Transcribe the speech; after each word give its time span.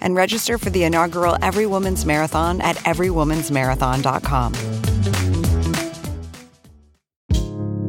and 0.00 0.14
register 0.14 0.58
for 0.58 0.70
the 0.70 0.84
inaugural 0.84 1.36
Every 1.42 1.66
Woman's 1.66 2.04
Marathon 2.04 2.60
at 2.60 2.76
everywomansmarathon.com. 2.78 4.54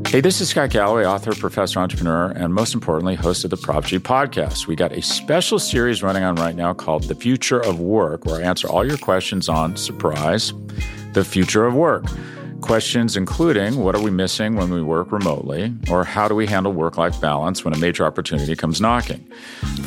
Hey, 0.09 0.21
this 0.21 0.41
is 0.41 0.49
Scott 0.49 0.71
Galloway, 0.71 1.05
author, 1.05 1.35
professor, 1.35 1.80
entrepreneur, 1.80 2.31
and 2.31 2.52
most 2.52 2.73
importantly, 2.73 3.13
host 3.13 3.43
of 3.43 3.52
the 3.52 3.57
Prop 3.57 3.85
G 3.85 3.99
podcast. 3.99 4.66
We 4.66 4.75
got 4.75 4.91
a 4.91 5.03
special 5.03 5.59
series 5.59 6.02
running 6.02 6.23
on 6.23 6.33
right 6.33 6.55
now 6.55 6.73
called 6.73 7.03
The 7.03 7.13
Future 7.13 7.59
of 7.59 7.80
Work, 7.80 8.25
where 8.25 8.41
I 8.41 8.44
answer 8.44 8.67
all 8.67 8.83
your 8.83 8.97
questions 8.97 9.47
on 9.47 9.77
surprise, 9.77 10.52
the 11.13 11.23
future 11.23 11.67
of 11.67 11.75
work. 11.75 12.05
Questions 12.61 13.16
including 13.17 13.77
what 13.77 13.94
are 13.94 14.02
we 14.02 14.09
missing 14.09 14.55
when 14.55 14.73
we 14.73 14.81
work 14.81 15.11
remotely, 15.11 15.75
or 15.91 16.03
how 16.03 16.27
do 16.27 16.33
we 16.33 16.47
handle 16.47 16.73
work 16.73 16.97
life 16.97 17.21
balance 17.21 17.63
when 17.63 17.75
a 17.75 17.77
major 17.77 18.03
opportunity 18.03 18.55
comes 18.55 18.81
knocking? 18.81 19.23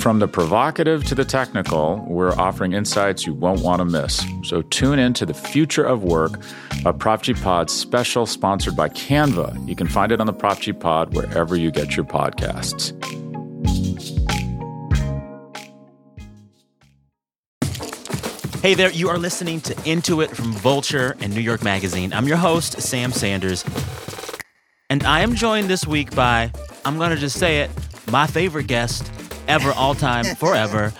From 0.02 0.18
the 0.18 0.26
provocative 0.26 1.04
to 1.04 1.14
the 1.14 1.24
technical, 1.24 2.04
we're 2.08 2.32
offering 2.32 2.72
insights 2.72 3.24
you 3.24 3.34
won't 3.34 3.60
want 3.60 3.78
to 3.78 3.84
miss. 3.84 4.26
So 4.42 4.62
tune 4.62 4.98
in 4.98 5.14
to 5.14 5.24
the 5.24 5.32
future 5.32 5.84
of 5.84 6.02
work, 6.02 6.42
a 6.84 6.92
Prop 6.92 7.22
G 7.22 7.34
Pod 7.34 7.70
special 7.70 8.26
sponsored 8.26 8.74
by 8.74 8.88
Canva. 8.88 9.68
You 9.68 9.76
can 9.76 9.86
find 9.86 10.10
it 10.10 10.20
on 10.20 10.26
the 10.26 10.32
Prop 10.32 10.58
G 10.58 10.72
Pod 10.72 11.14
wherever 11.14 11.54
you 11.54 11.70
get 11.70 11.94
your 11.94 12.04
podcasts. 12.04 12.90
Hey 18.60 18.74
there, 18.74 18.90
you 18.90 19.08
are 19.08 19.18
listening 19.18 19.60
to 19.60 19.88
Into 19.88 20.20
It 20.20 20.30
from 20.30 20.50
Vulture 20.50 21.14
and 21.20 21.32
New 21.32 21.40
York 21.40 21.62
Magazine. 21.62 22.12
I'm 22.12 22.26
your 22.26 22.38
host, 22.38 22.82
Sam 22.82 23.12
Sanders. 23.12 23.64
And 24.90 25.04
I 25.04 25.20
am 25.20 25.36
joined 25.36 25.70
this 25.70 25.86
week 25.86 26.12
by, 26.12 26.50
I'm 26.84 26.98
going 26.98 27.10
to 27.10 27.16
just 27.16 27.38
say 27.38 27.60
it, 27.60 27.70
my 28.10 28.26
favorite 28.26 28.66
guest 28.66 29.08
ever, 29.48 29.72
all 29.72 29.94
time, 29.94 30.24
forever. 30.36 30.92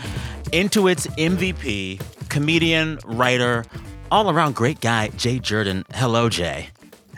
Into 0.53 0.89
It's 0.89 1.07
MVP, 1.07 2.01
comedian, 2.29 2.99
writer, 3.07 3.65
all 4.11 4.31
around 4.31 4.55
great 4.55 4.81
guy, 4.81 5.09
Jay 5.09 5.39
Jurden. 5.39 5.85
Hello, 5.95 6.29
Jay. 6.29 6.69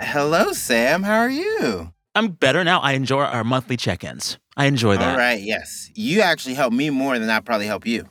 Hello, 0.01 0.53
Sam. 0.53 1.03
How 1.03 1.19
are 1.19 1.31
you? 1.31 1.93
I'm 2.15 2.29
better 2.29 2.63
now. 2.63 2.81
I 2.81 2.93
enjoy 2.93 3.23
our 3.23 3.45
monthly 3.45 3.77
check 3.77 4.05
ins. 4.05 4.39
I 4.57 4.67
enjoy 4.67 4.97
that. 4.97 5.13
All 5.13 5.19
right, 5.19 5.41
yes. 5.41 5.91
You 5.95 6.21
actually 6.21 6.55
help 6.55 6.73
me 6.73 6.91
more 6.91 7.19
than 7.19 7.29
I 7.29 7.41
probably 7.41 7.67
help 7.67 7.87
you. 7.87 8.09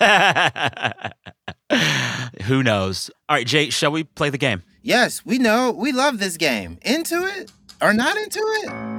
Who 2.44 2.62
knows? 2.62 3.10
All 3.28 3.36
right, 3.36 3.46
Jay, 3.46 3.70
shall 3.70 3.92
we 3.92 4.04
play 4.04 4.30
the 4.30 4.38
game? 4.38 4.62
Yes, 4.82 5.24
we 5.24 5.38
know. 5.38 5.72
We 5.72 5.92
love 5.92 6.18
this 6.18 6.36
game. 6.36 6.78
Into 6.82 7.24
it 7.24 7.52
or 7.80 7.92
not 7.92 8.16
into 8.16 8.40
it? 8.40 8.95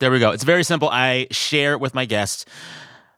There 0.00 0.10
we 0.10 0.18
go. 0.18 0.30
It's 0.30 0.44
very 0.44 0.64
simple. 0.64 0.88
I 0.90 1.26
share 1.30 1.76
with 1.76 1.94
my 1.94 2.06
guests 2.06 2.46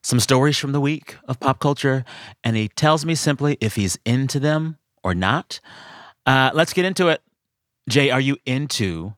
some 0.02 0.18
stories 0.18 0.58
from 0.58 0.72
the 0.72 0.80
week 0.80 1.16
of 1.28 1.38
pop 1.38 1.60
culture, 1.60 2.04
and 2.42 2.56
he 2.56 2.68
tells 2.68 3.06
me 3.06 3.14
simply 3.14 3.56
if 3.60 3.76
he's 3.76 3.98
into 4.04 4.40
them 4.40 4.78
or 5.04 5.14
not. 5.14 5.60
Uh, 6.26 6.50
let's 6.54 6.72
get 6.72 6.84
into 6.84 7.06
it. 7.08 7.22
Jay, 7.88 8.10
are 8.10 8.20
you 8.20 8.36
into 8.46 9.14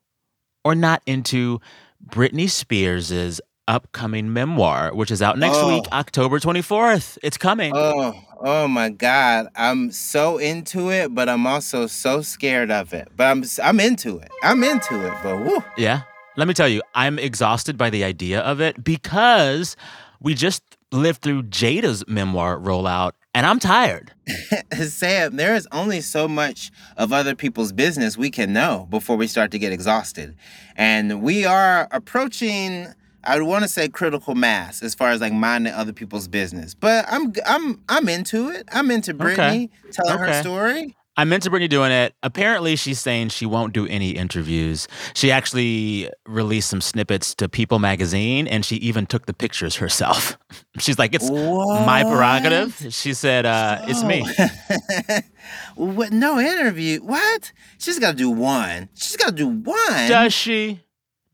or 0.63 0.75
not 0.75 1.02
into 1.07 1.58
Britney 2.07 2.51
Spears' 2.51 3.41
upcoming 3.67 4.31
memoir, 4.31 4.95
which 4.95 5.11
is 5.11 5.23
out 5.23 5.39
next 5.39 5.57
Oh. 5.57 5.69
week, 5.69 5.85
October 5.91 6.39
24th? 6.39 7.17
It's 7.23 7.39
coming. 7.39 7.73
Oh, 7.75 8.14
oh 8.41 8.69
my 8.69 8.91
God. 8.91 9.46
I'm 9.57 9.91
so 9.91 10.36
into 10.36 10.91
it, 10.91 11.14
but 11.14 11.31
I'm 11.31 11.46
also 11.46 11.86
so 11.86 12.20
scared 12.20 12.70
of 12.70 12.92
it. 12.92 13.08
But 13.17 13.25
I'm 13.31 13.45
I'm 13.63 13.81
into 13.81 14.19
it. 14.19 14.31
I'm 14.42 14.63
into 14.63 15.07
it, 15.07 15.14
but 15.23 15.39
woo. 15.45 15.64
Yeah. 15.79 16.02
Let 16.36 16.48
me 16.48 16.55
tell 16.55 16.68
you, 16.68 16.83
I'm 16.95 17.18
exhausted 17.18 17.78
by 17.78 17.90
the 17.90 18.02
idea 18.02 18.40
of 18.40 18.61
it 18.61 18.83
because 18.83 19.77
we 20.20 20.34
just 20.34 20.62
lived 20.90 21.22
through 21.22 21.45
Jada's 21.45 22.05
memoir 22.08 22.58
rollout 22.58 23.12
and 23.34 23.46
I'm 23.46 23.61
tired. 23.61 24.12
Sam, 24.72 25.36
there 25.36 25.55
is 25.55 25.68
only 25.70 26.00
so 26.00 26.27
much 26.27 26.72
of 26.96 27.12
other 27.12 27.36
people's 27.36 27.72
business 27.72 28.17
we 28.17 28.30
can 28.30 28.52
know 28.52 28.89
before 28.90 29.17
we 29.17 29.28
start 29.28 29.52
to 29.52 29.61
get 29.61 29.72
exhausted. 29.72 30.34
And 30.74 31.22
we 31.22 31.45
are 31.45 31.86
approaching 31.92 32.89
I 33.27 33.39
would 33.39 33.46
want 33.46 33.62
to 33.62 33.68
say 33.68 33.89
critical 33.89 34.34
mass 34.34 34.83
as 34.83 34.95
far 34.95 35.11
as 35.11 35.20
like 35.20 35.33
minding 35.33 35.72
other 35.72 35.92
people's 35.92 36.28
business. 36.28 36.74
But 36.74 37.06
I'm 37.08 37.33
I'm 37.46 37.80
I'm 37.89 38.08
into 38.08 38.51
it. 38.51 38.68
I'm 38.72 38.90
into 38.90 39.14
Britney 39.14 39.70
telling 39.92 40.18
her 40.18 40.42
story. 40.42 40.96
I 41.17 41.25
meant 41.25 41.45
to 41.45 41.51
Britney 41.51 41.69
doing 41.69 41.92
it. 41.92 42.14
Apparently, 42.23 42.75
she's 42.75 43.01
saying 43.01 43.29
she 43.29 43.47
won't 43.47 43.73
do 43.73 43.86
any 43.86 44.11
interviews. 44.11 44.89
She 45.14 45.30
actually 45.30 46.11
released 46.27 46.69
some 46.69 46.80
snippets 46.80 47.35
to 47.36 47.48
People 47.48 47.79
magazine 47.79 48.48
and 48.48 48.64
she 48.64 48.77
even 48.77 49.07
took 49.07 49.27
the 49.27 49.35
pictures 49.35 49.77
herself. 49.77 50.36
She's 50.79 50.98
like, 50.98 51.14
it's 51.14 51.30
my 51.30 52.02
prerogative. 52.02 52.92
She 52.92 53.14
said, 53.14 53.47
uh, 53.47 53.85
it's 53.86 54.02
me. 54.02 54.27
what? 55.77 56.13
No 56.13 56.41
interview. 56.41 56.98
What? 57.01 57.52
She's 57.79 58.01
got 58.01 58.13
to 58.13 58.17
do 58.17 58.31
one. 58.31 58.89
She's 58.95 59.17
got 59.17 59.29
to 59.29 59.33
do 59.33 59.48
one. 59.48 60.08
Does 60.08 60.33
she? 60.33 60.81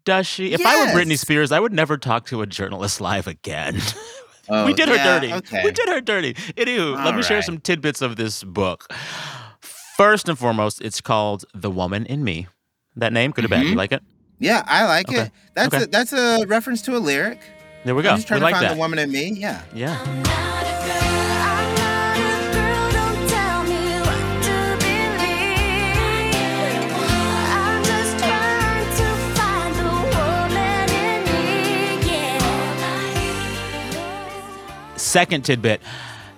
Does 0.05 0.27
she? 0.27 0.53
If 0.53 0.65
I 0.65 0.85
were 0.85 0.93
Britney 0.93 1.19
Spears, 1.19 1.53
I 1.53 1.61
would 1.61 1.73
never 1.73 1.97
talk 1.97 2.27
to 2.27 2.43
a 2.43 2.47
journalist 2.47 3.01
live 3.01 3.27
again. 3.27 3.81
Oh, 4.53 4.67
we 4.67 4.75
did 4.75 4.89
her 4.89 4.97
dirty. 4.97 5.33
Okay. 5.33 5.63
We 5.65 5.71
did 5.71 5.89
her 5.89 6.01
dirty. 6.01 6.35
Anywho, 6.35 6.97
let 6.97 7.07
All 7.07 7.13
me 7.13 7.23
share 7.23 7.41
some 7.41 7.59
tidbits 7.59 8.03
of 8.03 8.17
this 8.17 8.43
book. 8.43 8.93
First 10.01 10.31
and 10.31 10.39
foremost, 10.39 10.81
it's 10.81 11.03
called 11.03 11.45
The 11.53 11.71
Woman 11.71 12.07
in 12.07 12.25
Me. 12.25 12.47
That 12.97 13.13
name, 13.13 13.33
good 13.33 13.45
or 13.45 13.49
bad? 13.49 13.67
You 13.67 13.73
Mhm. 13.75 13.77
like 13.77 13.93
it? 13.93 14.03
Yeah, 14.39 14.63
I 14.67 14.87
like 14.87 15.11
Okay. 15.11 15.21
it. 15.25 15.33
That's 15.55 15.75
Okay. 15.75 15.85
a 15.85 15.87
that's 15.89 16.15
a 16.15 16.47
reference 16.47 16.81
to 16.89 16.97
a 16.97 16.99
lyric. 16.99 17.39
There 17.85 17.95
we 17.95 18.03
go. 18.03 18.09
I'm 18.09 18.17
just 18.17 18.27
We 18.27 18.29
trying 18.29 18.41
like 18.41 18.55
find 18.55 18.65
that. 18.65 18.73
the 18.73 18.79
woman 18.79 18.99
in 18.99 19.13
me. 19.13 19.35
Yeah. 19.39 19.61
Yeah. 19.75 19.99
Second 34.97 35.45
tidbit 35.45 35.83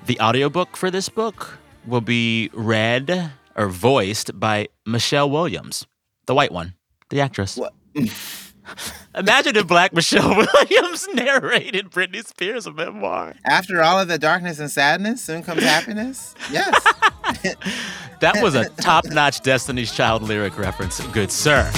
the 0.06 0.18
audiobook 0.18 0.76
for 0.76 0.90
this 0.90 1.08
book 1.08 1.58
will 1.86 2.00
be 2.00 2.50
read 2.52 3.30
or 3.56 3.68
voiced 3.68 4.38
by 4.38 4.68
Michelle 4.86 5.30
Williams, 5.30 5.86
the 6.26 6.34
white 6.34 6.52
one, 6.52 6.74
the 7.10 7.20
actress. 7.20 7.56
What? 7.56 7.74
Imagine 9.14 9.56
if 9.56 9.66
Black 9.66 9.92
Michelle 9.92 10.34
Williams 10.54 11.06
narrated 11.14 11.90
Britney 11.90 12.24
Spears' 12.24 12.68
memoir. 12.68 13.34
After 13.44 13.82
all 13.82 13.98
of 13.98 14.08
the 14.08 14.18
darkness 14.18 14.58
and 14.58 14.70
sadness, 14.70 15.22
soon 15.22 15.42
comes 15.42 15.62
happiness. 15.62 16.34
Yes. 16.50 16.74
That 18.20 18.40
was 18.40 18.54
a 18.54 18.68
top 18.68 19.04
notch 19.06 19.40
Destiny's 19.40 19.90
Child 19.90 20.22
lyric 20.22 20.56
reference, 20.56 21.00
good 21.08 21.32
sir. 21.32 21.68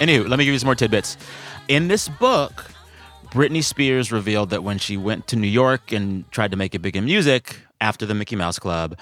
Anywho, 0.00 0.28
let 0.28 0.38
me 0.38 0.44
give 0.44 0.52
you 0.52 0.58
some 0.58 0.66
more 0.66 0.74
tidbits. 0.74 1.16
In 1.68 1.88
this 1.88 2.08
book, 2.08 2.70
Britney 3.26 3.62
Spears 3.62 4.10
revealed 4.10 4.50
that 4.50 4.64
when 4.64 4.78
she 4.78 4.96
went 4.96 5.26
to 5.28 5.36
New 5.36 5.46
York 5.46 5.92
and 5.92 6.28
tried 6.32 6.50
to 6.50 6.56
make 6.56 6.74
it 6.74 6.80
big 6.80 6.96
in 6.96 7.04
music 7.04 7.58
after 7.80 8.06
the 8.06 8.14
Mickey 8.14 8.34
Mouse 8.34 8.58
Club, 8.58 8.98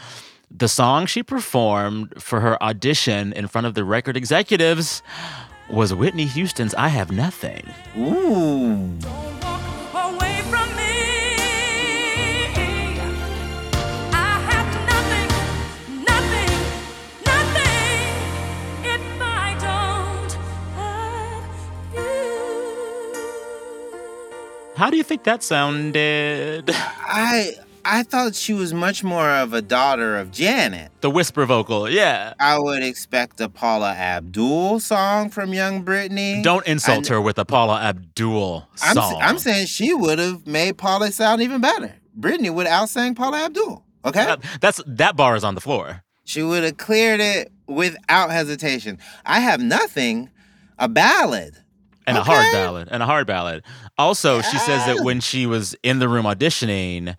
the 0.51 0.69
song 0.69 1.07
she 1.07 1.23
performed 1.23 2.21
for 2.21 2.41
her 2.41 2.63
audition 2.63 3.33
in 3.33 3.49
front 3.49 3.67
of 3.67 3.75
the 3.75 3.85
record 3.85 4.17
executives 4.17 5.03
was 5.71 5.95
Whitney 5.95 6.25
Houston's 6.25 6.75
I 6.75 6.89
Have 6.89 7.11
Nothing. 7.13 7.71
Ooh. 7.97 8.91
How 24.79 24.91
do 24.91 24.97
you 24.97 25.03
think 25.03 25.25
that 25.25 25.43
sounded? 25.43 26.71
I 26.73 27.51
I 27.85 28.05
thought 28.05 28.37
she 28.37 28.53
was 28.53 28.73
much 28.73 29.03
more 29.03 29.29
of 29.29 29.53
a 29.53 29.61
daughter 29.61 30.17
of 30.17 30.31
Janet. 30.31 30.93
The 31.01 31.11
whisper 31.11 31.45
vocal, 31.47 31.91
yeah. 31.91 32.35
I 32.39 32.61
would 32.61 32.85
expect 32.85 33.41
a 33.41 33.49
Paula 33.49 33.91
Abdul 33.93 34.79
song 34.79 35.31
from 35.31 35.53
Young 35.53 35.85
Britney. 35.85 36.45
Don't 36.45 36.65
insult 36.65 37.11
I- 37.11 37.15
her 37.15 37.21
with 37.21 37.41
a 37.41 37.45
Paula 37.45 37.81
Abdul 37.81 38.69
I'm, 38.81 38.95
song. 38.95 39.19
I'm 39.21 39.39
saying 39.39 39.67
she 39.67 39.95
would 39.95 40.21
have 40.21 40.47
made 40.47 40.79
Paula 40.79 41.11
sound 41.11 41.43
even 41.43 41.61
better. 41.61 41.97
Britney 42.17 42.55
would 42.55 42.69
outsang 42.69 43.17
Paula 43.17 43.47
Abdul. 43.47 43.85
Okay? 44.05 44.27
That- 44.27 44.45
that's 44.61 44.81
that 44.87 45.17
bar 45.17 45.35
is 45.35 45.43
on 45.43 45.57
the 45.57 45.61
floor. 45.61 46.05
She 46.23 46.45
would 46.45 46.63
have 46.63 46.77
cleared 46.77 47.19
it 47.19 47.51
without 47.67 48.31
hesitation. 48.31 48.99
I 49.27 49.41
have 49.41 49.61
nothing, 49.61 50.31
a 50.79 50.89
ballad. 50.89 51.57
And 52.09 52.17
a 52.19 52.23
hard 52.25 52.41
Okay. 52.47 52.53
ballad 52.53 52.89
and 52.91 53.03
a 53.03 53.07
hard 53.07 53.27
ballad. 53.27 53.63
Also, 53.97 54.41
she 54.43 54.59
says 54.59 54.85
that 54.87 55.05
when 55.05 55.21
she 55.21 55.47
was 55.47 55.77
in 55.83 55.99
the 56.01 56.09
room 56.09 56.25
auditioning, 56.25 57.17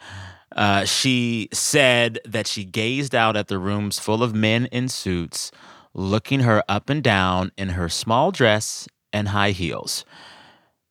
uh, 0.56 0.84
she 0.86 1.48
said 1.54 2.20
that 2.26 2.48
she 2.48 2.66
gazed 2.66 3.14
out 3.16 3.38
at 3.38 3.48
the 3.48 3.58
rooms 3.60 4.00
full 4.00 4.24
of 4.24 4.34
men 4.36 4.66
in 4.68 4.90
suits, 4.90 5.52
looking 5.94 6.42
her 6.42 6.64
up 6.68 6.90
and 6.90 7.04
down 7.04 7.52
in 7.58 7.70
her 7.70 7.88
small 7.88 8.32
dress 8.32 8.88
and 9.14 9.30
high 9.30 9.52
heels. 9.52 10.04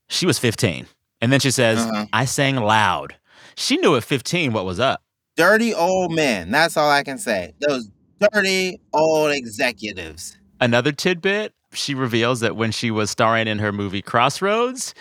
She 0.09 0.25
was 0.27 0.39
15. 0.39 0.87
And 1.21 1.33
then 1.33 1.41
she 1.41 1.50
says, 1.50 1.79
Uh-huh. 1.81 2.06
I 2.12 2.25
sang 2.25 2.56
loud. 2.56 3.17
She 3.56 3.77
knew 3.77 3.97
at 3.97 4.05
15 4.05 4.53
what 4.53 4.65
was 4.65 4.79
up. 4.81 5.03
Dirty 5.37 5.75
old 5.75 6.12
men. 6.12 6.50
That's 6.50 6.77
all 6.77 6.89
I 6.91 7.03
can 7.03 7.19
say. 7.19 7.55
Those 7.61 7.91
dirty 8.33 8.81
old 8.93 9.33
executives. 9.33 10.37
Another 10.61 10.93
tidbit 10.93 11.53
she 11.73 11.94
reveals 11.94 12.41
that 12.41 12.56
when 12.56 12.70
she 12.73 12.91
was 12.91 13.11
starring 13.11 13.47
in 13.49 13.59
her 13.59 13.73
movie 13.73 14.03
Crossroads, 14.03 14.94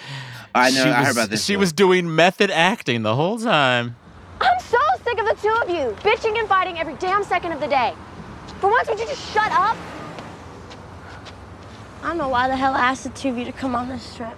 I 0.54 0.70
know. 0.70 0.84
she 0.84 0.90
I 0.90 1.00
was, 1.00 1.08
heard 1.08 1.16
about 1.18 1.30
this. 1.30 1.46
She 1.46 1.56
one. 1.56 1.62
was 1.62 1.74
doing 1.74 2.14
method 2.14 2.52
acting 2.52 3.04
the 3.04 3.16
whole 3.16 3.40
time. 3.40 3.96
I'm 4.42 4.60
so 4.60 4.78
sick 5.04 5.18
of 5.20 5.26
the 5.26 5.38
two 5.42 5.50
of 5.64 5.70
you 5.70 5.96
bitching 6.02 6.38
and 6.38 6.48
fighting 6.48 6.78
every 6.78 6.96
damn 6.96 7.24
second 7.24 7.52
of 7.54 7.60
the 7.60 7.68
day. 7.68 7.94
For 8.60 8.70
once, 8.70 8.90
would 8.90 9.00
you 9.00 9.06
just 9.08 9.34
shut 9.34 9.52
up? 9.52 9.78
I 12.04 12.10
don't 12.10 12.18
know 12.18 12.30
why 12.30 12.48
the 12.48 12.56
hell 12.56 12.74
I 12.74 12.80
asked 12.92 13.04
the 13.04 13.10
two 13.10 13.30
of 13.30 13.38
you 13.38 13.46
to 13.46 13.52
come 13.52 13.76
on 13.76 13.90
this 13.90 14.16
trip. 14.16 14.34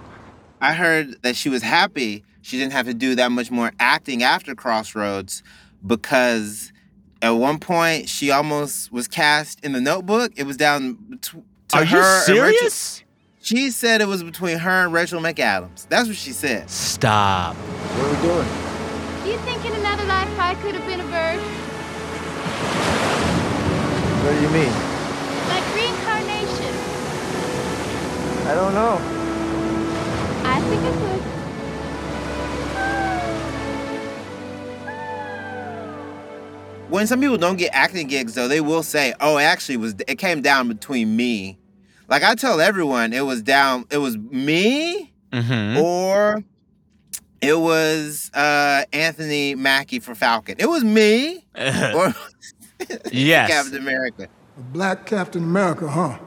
I 0.60 0.74
heard 0.74 1.22
that 1.22 1.36
she 1.36 1.48
was 1.48 1.62
happy 1.62 2.24
she 2.42 2.58
didn't 2.58 2.72
have 2.72 2.86
to 2.86 2.94
do 2.94 3.14
that 3.16 3.30
much 3.30 3.50
more 3.50 3.72
acting 3.78 4.22
after 4.22 4.54
Crossroads 4.54 5.42
because 5.86 6.72
at 7.22 7.30
one 7.30 7.58
point 7.58 8.08
she 8.08 8.30
almost 8.30 8.90
was 8.90 9.08
cast 9.08 9.62
in 9.64 9.72
the 9.72 9.80
Notebook. 9.80 10.32
It 10.36 10.44
was 10.44 10.56
down 10.56 10.94
bet- 10.94 11.22
to 11.22 11.44
Are 11.72 11.84
her 11.84 11.96
you 11.96 12.02
and 12.02 12.42
Rachel- 12.42 12.58
serious? 12.70 13.02
She 13.42 13.70
said 13.70 14.00
it 14.00 14.06
was 14.08 14.22
between 14.22 14.58
her 14.58 14.84
and 14.84 14.92
Rachel 14.92 15.20
McAdams. 15.20 15.88
That's 15.88 16.06
what 16.08 16.16
she 16.16 16.32
said. 16.32 16.68
Stop. 16.68 17.56
What 17.56 18.06
are 18.06 18.10
we 18.10 18.16
doing? 18.28 18.48
Do 19.24 19.30
you 19.30 19.38
think 19.48 19.64
in 19.64 19.72
another 19.80 20.04
life 20.04 20.28
I 20.38 20.54
could 20.56 20.74
have 20.74 20.86
been 20.86 21.00
a 21.00 21.04
bird? 21.04 21.40
What 24.20 24.34
do 24.34 24.40
you 24.42 24.50
mean? 24.50 24.72
Like 25.48 25.64
reincarnation? 25.74 26.74
I 28.46 28.54
don't 28.54 28.74
know. 28.74 28.98
I 30.44 30.60
think 30.68 30.82
I 30.82 30.92
could. 31.00 31.22
When 36.88 37.06
some 37.06 37.20
people 37.20 37.36
don't 37.38 37.56
get 37.56 37.70
acting 37.72 38.08
gigs, 38.08 38.34
though, 38.34 38.48
they 38.48 38.60
will 38.60 38.82
say, 38.82 39.14
"Oh, 39.20 39.38
it 39.38 39.44
actually 39.44 39.76
was. 39.76 39.94
It 40.08 40.16
came 40.18 40.42
down 40.42 40.66
between 40.66 41.14
me." 41.16 41.56
Like 42.10 42.22
I 42.24 42.34
tell 42.34 42.60
everyone, 42.60 43.12
it 43.14 43.24
was 43.24 43.40
down. 43.42 43.86
It 43.90 43.98
was 43.98 44.18
me 44.18 45.06
Mm-hmm. 45.32 45.78
or 45.78 46.42
it 47.40 47.56
was 47.56 48.32
uh, 48.34 48.82
Anthony 48.92 49.54
Mackie 49.54 50.00
for 50.00 50.16
Falcon. 50.16 50.56
It 50.58 50.66
was 50.66 50.82
me 50.82 51.46
or 51.56 52.12
yes. 53.12 53.48
Captain 53.50 53.76
America. 53.78 54.28
A 54.58 54.60
black 54.60 55.06
Captain 55.06 55.44
America, 55.44 55.88
huh? 55.88 56.18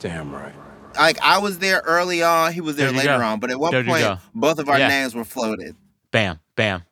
Damn 0.00 0.32
right. 0.34 0.52
Like 0.96 1.20
I 1.22 1.38
was 1.38 1.60
there 1.60 1.80
early 1.86 2.24
on, 2.24 2.52
he 2.52 2.60
was 2.60 2.74
there, 2.74 2.88
There 2.90 2.96
later 2.98 3.18
go. 3.18 3.24
on. 3.24 3.38
But 3.38 3.52
at 3.52 3.60
one 3.60 3.70
There 3.70 3.84
point, 3.84 4.18
both 4.34 4.58
of 4.58 4.68
our 4.68 4.80
Yeah. 4.80 4.88
names 4.88 5.14
were 5.14 5.24
floated. 5.24 5.76
Bam, 6.10 6.40
bam. 6.56 6.82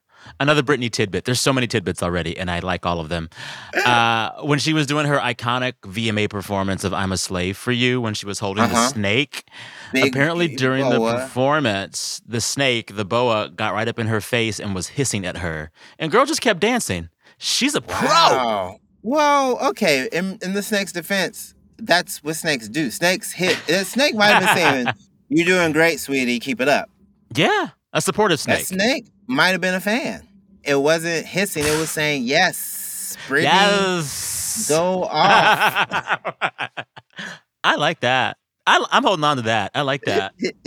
Another 0.40 0.62
Britney 0.62 0.90
tidbit. 0.90 1.24
There's 1.24 1.40
so 1.40 1.52
many 1.52 1.66
tidbits 1.66 2.02
already, 2.02 2.36
and 2.36 2.50
I 2.50 2.58
like 2.58 2.84
all 2.84 2.98
of 3.00 3.08
them. 3.08 3.28
Uh, 3.86 4.30
when 4.42 4.58
she 4.58 4.72
was 4.72 4.86
doing 4.86 5.06
her 5.06 5.18
iconic 5.18 5.74
VMA 5.82 6.28
performance 6.28 6.82
of 6.84 6.92
"I'm 6.92 7.12
a 7.12 7.16
Slave 7.16 7.56
for 7.56 7.70
You," 7.72 8.00
when 8.00 8.14
she 8.14 8.26
was 8.26 8.40
holding 8.40 8.64
the 8.64 8.70
Uh-huh. 8.74 8.88
snake, 8.88 9.44
Big 9.92 10.06
apparently 10.06 10.48
during 10.56 10.88
the 10.90 10.98
performance, 10.98 12.20
the 12.26 12.40
snake, 12.40 12.96
the 12.96 13.04
boa, 13.04 13.48
got 13.48 13.74
right 13.74 13.86
up 13.86 13.98
in 13.98 14.08
her 14.08 14.20
face 14.20 14.58
and 14.58 14.74
was 14.74 14.88
hissing 14.88 15.24
at 15.24 15.38
her, 15.38 15.70
and 15.98 16.10
girl 16.10 16.26
just 16.26 16.40
kept 16.40 16.60
dancing. 16.60 17.08
She's 17.38 17.74
a 17.74 17.80
pro. 17.80 18.08
Wow. 18.08 18.80
Well, 19.02 19.58
okay. 19.70 20.08
In 20.12 20.38
in 20.42 20.54
the 20.54 20.62
snake's 20.62 20.92
defense, 20.92 21.54
that's 21.78 22.22
what 22.24 22.36
snakes 22.36 22.68
do. 22.68 22.90
Snakes 22.90 23.32
hit. 23.32 23.56
The 23.66 23.84
snake 23.84 24.14
might 24.14 24.28
have 24.32 24.42
been 24.42 24.56
saying, 24.56 24.86
"You're 25.28 25.46
doing 25.46 25.72
great, 25.72 26.00
sweetie. 26.00 26.40
Keep 26.40 26.60
it 26.60 26.68
up." 26.68 26.88
Yeah, 27.34 27.68
a 27.92 28.00
supportive 28.00 28.42
That 28.44 28.66
snake. 28.66 29.06
Might 29.26 29.48
have 29.50 29.60
been 29.60 29.74
a 29.74 29.80
fan. 29.80 30.26
It 30.62 30.76
wasn't 30.76 31.26
hissing. 31.26 31.64
It 31.64 31.78
was 31.78 31.90
saying, 31.90 32.24
"Yes, 32.24 33.16
Britney, 33.28 33.42
Yes. 33.44 34.66
go 34.68 35.04
off." 35.04 36.20
I 37.64 37.76
like 37.76 38.00
that. 38.00 38.36
I, 38.66 38.84
I'm 38.90 39.02
holding 39.04 39.24
on 39.24 39.36
to 39.36 39.42
that. 39.42 39.70
I 39.74 39.82
like 39.82 40.02
that. 40.02 40.32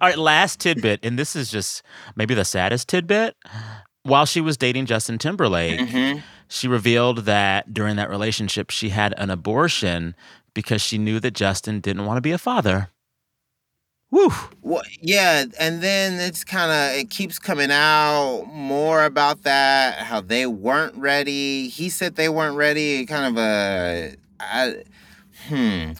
All 0.00 0.08
right, 0.08 0.18
last 0.18 0.60
tidbit, 0.60 1.00
and 1.02 1.18
this 1.18 1.36
is 1.36 1.50
just 1.50 1.82
maybe 2.16 2.34
the 2.34 2.44
saddest 2.44 2.88
tidbit. 2.88 3.36
While 4.02 4.24
she 4.26 4.40
was 4.40 4.56
dating 4.56 4.86
Justin 4.86 5.18
Timberlake, 5.18 5.78
Mhm. 5.80 6.22
she 6.48 6.68
revealed 6.68 7.18
that 7.26 7.74
during 7.74 7.96
that 7.96 8.08
relationship, 8.08 8.70
she 8.70 8.88
had 8.90 9.12
an 9.18 9.28
abortion 9.28 10.14
because 10.54 10.80
she 10.80 10.96
knew 10.96 11.20
that 11.20 11.32
Justin 11.32 11.80
didn't 11.80 12.06
want 12.06 12.16
to 12.16 12.22
be 12.22 12.32
a 12.32 12.38
father. 12.38 12.88
Woo. 14.10 14.30
Well, 14.62 14.82
yeah, 15.02 15.44
and 15.60 15.82
then 15.82 16.18
it's 16.18 16.42
kind 16.42 16.72
of 16.72 16.98
it 16.98 17.10
keeps 17.10 17.38
coming 17.38 17.70
out 17.70 18.46
more 18.50 19.04
about 19.04 19.42
that 19.42 19.98
how 19.98 20.22
they 20.22 20.46
weren't 20.46 20.96
ready. 20.96 21.68
He 21.68 21.90
said 21.90 22.16
they 22.16 22.30
weren't 22.30 22.56
ready. 22.56 23.04
Kind 23.04 23.36
of 23.36 23.42
a, 23.42 24.16
I, 24.40 24.76
hmm, 25.48 25.92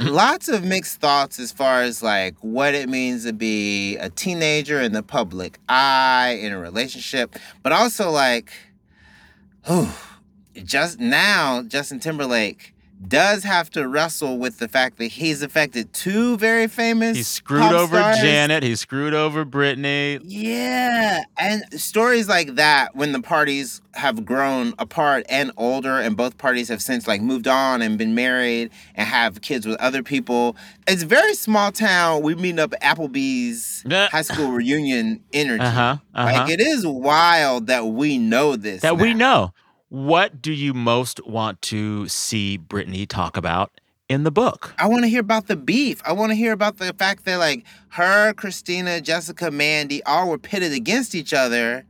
lots 0.00 0.48
of 0.48 0.62
mixed 0.62 1.00
thoughts 1.00 1.38
as 1.40 1.52
far 1.52 1.80
as 1.80 2.02
like 2.02 2.34
what 2.42 2.74
it 2.74 2.90
means 2.90 3.24
to 3.24 3.32
be 3.32 3.96
a 3.96 4.10
teenager 4.10 4.80
in 4.80 4.92
the 4.92 5.02
public 5.02 5.58
eye 5.66 6.38
in 6.42 6.52
a 6.52 6.58
relationship, 6.58 7.36
but 7.62 7.72
also 7.72 8.10
like, 8.10 8.52
whew, 9.66 9.88
just 10.64 11.00
now 11.00 11.62
Justin 11.62 11.98
Timberlake 11.98 12.73
does 13.08 13.44
have 13.44 13.70
to 13.70 13.86
wrestle 13.88 14.38
with 14.38 14.58
the 14.58 14.68
fact 14.68 14.98
that 14.98 15.06
he's 15.06 15.42
affected 15.42 15.92
two 15.92 16.36
very 16.36 16.66
famous 16.66 17.16
He 17.16 17.22
screwed 17.22 17.72
over 17.72 17.96
stars. 17.96 18.18
Janet. 18.20 18.62
He 18.62 18.74
screwed 18.76 19.14
over 19.14 19.44
Britney. 19.44 20.20
Yeah, 20.24 21.24
and 21.38 21.62
stories 21.80 22.28
like 22.28 22.54
that 22.56 22.94
when 22.96 23.12
the 23.12 23.20
parties 23.20 23.80
have 23.94 24.24
grown 24.24 24.74
apart 24.78 25.24
and 25.28 25.52
older, 25.56 25.98
and 26.00 26.16
both 26.16 26.38
parties 26.38 26.68
have 26.68 26.82
since 26.82 27.06
like 27.06 27.20
moved 27.20 27.46
on 27.46 27.82
and 27.82 27.96
been 27.96 28.14
married 28.14 28.70
and 28.94 29.06
have 29.08 29.40
kids 29.40 29.66
with 29.66 29.80
other 29.80 30.02
people. 30.02 30.56
It's 30.86 31.02
very 31.02 31.34
small 31.34 31.72
town. 31.72 32.22
We 32.22 32.34
meet 32.34 32.58
up 32.58 32.72
at 32.74 32.82
Applebee's 32.96 33.84
high 34.10 34.22
school 34.22 34.50
reunion 34.50 35.22
energy. 35.32 35.62
Uh 35.62 35.70
huh. 35.70 35.96
Uh 36.14 36.26
huh. 36.26 36.32
Like 36.32 36.50
it 36.50 36.60
is 36.60 36.86
wild 36.86 37.66
that 37.68 37.86
we 37.86 38.18
know 38.18 38.56
this. 38.56 38.82
that 38.82 38.98
we 38.98 39.14
know. 39.14 39.52
What 39.94 40.42
do 40.42 40.52
you 40.52 40.74
most 40.74 41.24
want 41.24 41.62
to 41.62 42.08
see 42.08 42.58
Britney 42.58 43.06
talk 43.06 43.36
about 43.36 43.70
in 44.08 44.24
the 44.24 44.32
book? 44.32 44.74
I 44.76 44.88
want 44.88 45.02
to 45.02 45.08
hear 45.08 45.20
about 45.20 45.46
the 45.46 45.54
beef. 45.54 46.02
I 46.04 46.10
want 46.14 46.32
to 46.32 46.34
hear 46.34 46.50
about 46.50 46.78
the 46.78 46.92
fact 46.94 47.24
that 47.26 47.36
like 47.36 47.64
her, 47.90 48.32
Christina, 48.32 49.00
Jessica, 49.00 49.52
Mandy, 49.52 50.02
all 50.02 50.28
were 50.28 50.36
pitted 50.36 50.72
against 50.72 51.14
each 51.14 51.32
other. 51.32 51.86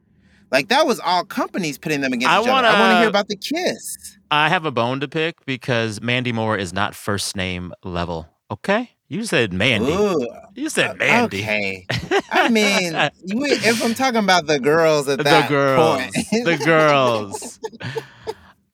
Like 0.50 0.68
that 0.68 0.86
was 0.86 1.00
all 1.00 1.24
companies 1.24 1.78
pitting 1.78 2.02
them 2.02 2.12
against 2.12 2.30
I 2.30 2.42
each 2.42 2.46
other. 2.46 2.66
I 2.68 2.78
wanna- 2.78 2.98
hear 3.00 3.08
about 3.08 3.28
the 3.28 3.36
kiss. 3.36 4.18
I 4.30 4.50
have 4.50 4.66
a 4.66 4.70
bone 4.70 5.00
to 5.00 5.08
pick 5.08 5.42
because 5.46 6.02
Mandy 6.02 6.30
Moore 6.30 6.58
is 6.58 6.74
not 6.74 6.94
first 6.94 7.34
name 7.36 7.72
level. 7.84 8.28
Okay? 8.50 8.90
You 9.14 9.24
said 9.24 9.52
Mandy. 9.52 9.92
Ooh, 9.92 10.26
You 10.54 10.68
said 10.68 10.90
uh, 10.90 10.94
Mandy. 10.96 11.42
okay. 11.42 11.86
I 12.32 12.48
mean, 12.48 12.92
if 13.24 13.82
I'm 13.84 13.94
talking 13.94 14.18
about 14.22 14.46
the 14.46 14.58
girls 14.58 15.08
at 15.08 15.18
The 15.18 15.24
that 15.24 15.48
girls. 15.48 16.00
point, 16.02 16.14
the 16.44 16.56
girls. 16.64 17.60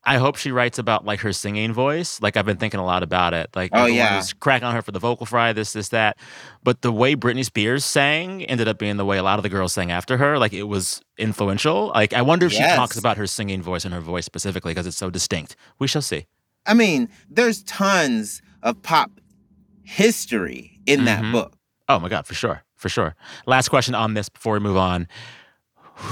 I 0.03 0.17
hope 0.17 0.37
she 0.37 0.51
writes 0.51 0.79
about 0.79 1.05
like 1.05 1.21
her 1.21 1.33
singing 1.33 1.73
voice. 1.75 2.21
Like 2.23 2.37
I've 2.39 2.47
been 2.47 2.57
thinking 2.57 2.81
a 2.81 2.85
lot 2.85 3.03
about 3.03 3.35
it. 3.35 3.51
Like 3.55 3.71
Oh, 3.75 3.85
yeah. 3.85 4.23
crack 4.41 4.63
on 4.63 4.75
her 4.75 4.81
for 4.81 4.93
the 4.93 4.99
vocal 4.99 5.27
fry, 5.27 5.53
this, 5.53 5.75
this, 5.75 5.91
that. 5.91 6.17
But 6.65 6.81
the 6.81 6.91
way 6.91 7.15
Britney 7.15 7.45
Spears 7.45 7.85
sang 7.85 8.43
ended 8.47 8.67
up 8.67 8.79
being 8.79 8.97
the 8.97 9.05
way 9.05 9.19
a 9.19 9.23
lot 9.23 9.39
of 9.39 9.43
the 9.43 9.51
girls 9.51 9.75
sang 9.75 9.91
after 9.91 10.17
her. 10.17 10.39
Like 10.39 10.55
it 10.55 10.63
was 10.65 11.03
influential. 11.19 11.89
Like 11.89 12.15
I 12.15 12.23
wonder 12.23 12.47
if 12.47 12.53
she 12.53 12.63
talks 12.63 12.97
about 12.97 13.19
her 13.19 13.27
singing 13.27 13.61
voice 13.63 13.85
and 13.85 13.93
her 13.93 14.01
voice 14.01 14.25
specifically 14.25 14.73
because 14.73 14.87
it's 14.87 14.97
so 14.97 15.11
distinct. 15.11 15.55
We 15.79 15.87
shall 15.87 16.03
see. 16.03 16.27
I 16.67 16.73
mean, 16.75 17.09
there's 17.29 17.63
tons 17.65 18.41
of 18.63 18.83
pop 18.83 19.11
history 19.91 20.81
in 20.87 21.01
Mhm. 21.01 21.05
that 21.07 21.33
book. 21.33 21.53
Oh 21.89 21.99
my 21.99 22.09
God, 22.09 22.27
for 22.27 22.35
sure. 22.35 22.63
For 22.77 22.89
sure. 22.89 23.15
Last 23.47 23.69
question 23.69 23.95
on 23.95 24.15
this 24.15 24.29
before 24.29 24.55
we 24.55 24.61
move 24.61 24.77
on. 24.77 25.07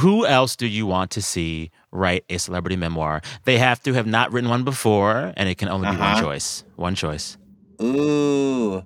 Who 0.01 0.27
else 0.27 0.57
do 0.57 0.67
you 0.67 0.85
want 0.87 1.11
to 1.13 1.23
see 1.23 1.71
write 1.93 2.25
a 2.29 2.39
celebrity 2.39 2.77
memoir? 2.77 3.23
They 3.45 3.57
have 3.59 3.83
to 3.85 3.95
have 3.95 4.07
not 4.07 4.33
written 4.33 4.51
one 4.51 4.65
before, 4.65 5.33
and 5.37 5.49
it 5.49 5.57
can 5.57 5.69
only 5.69 5.89
be 5.91 5.97
one 5.97 6.13
Uh-huh. 6.13 6.21
choice. 6.21 6.65
One 6.77 6.95
choice. 6.95 7.39
Ooh, 7.81 8.83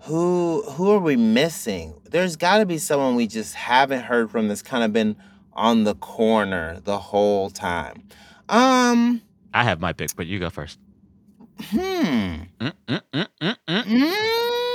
who 0.00 0.62
who 0.72 0.90
are 0.90 0.98
we 0.98 1.16
missing? 1.16 1.94
There's 2.10 2.36
got 2.36 2.58
to 2.58 2.66
be 2.66 2.76
someone 2.76 3.14
we 3.14 3.26
just 3.26 3.54
haven't 3.54 4.02
heard 4.02 4.30
from 4.30 4.48
that's 4.48 4.60
kind 4.62 4.84
of 4.84 4.92
been 4.92 5.16
on 5.54 5.84
the 5.84 5.94
corner 5.94 6.80
the 6.84 6.98
whole 6.98 7.48
time. 7.50 8.02
Um, 8.48 9.22
I 9.54 9.64
have 9.64 9.80
my 9.80 9.92
pick, 9.92 10.14
but 10.16 10.26
you 10.26 10.38
go 10.38 10.50
first. 10.50 10.78
Hmm. 11.60 12.34
Mm, 12.60 12.72
mm, 12.88 13.00
mm. 13.68 14.12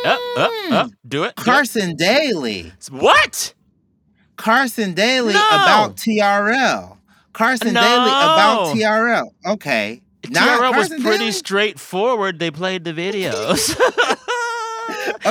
Up, 0.05 0.19
up, 0.37 0.51
up. 0.71 0.89
Do 0.89 0.91
it. 0.91 0.93
do 1.07 1.23
it. 1.23 1.35
Carson 1.35 1.95
Daly. 1.95 2.71
What? 2.91 3.53
Carson 4.35 4.93
Daly 4.93 5.33
No. 5.33 5.47
about 5.47 5.95
TRL. 5.97 6.97
Carson 7.33 7.73
No. 7.73 7.81
Daly 7.81 8.09
about 8.09 8.75
TRL. 8.75 9.25
Okay. 9.45 10.01
Not 10.29 10.59
TRL 10.59 10.69
was 10.75 10.87
Carson 10.89 11.01
pretty 11.01 11.17
Daly? 11.19 11.31
straightforward. 11.31 12.39
They 12.39 12.51
played 12.51 12.83
the 12.83 12.93
videos. 12.93 13.75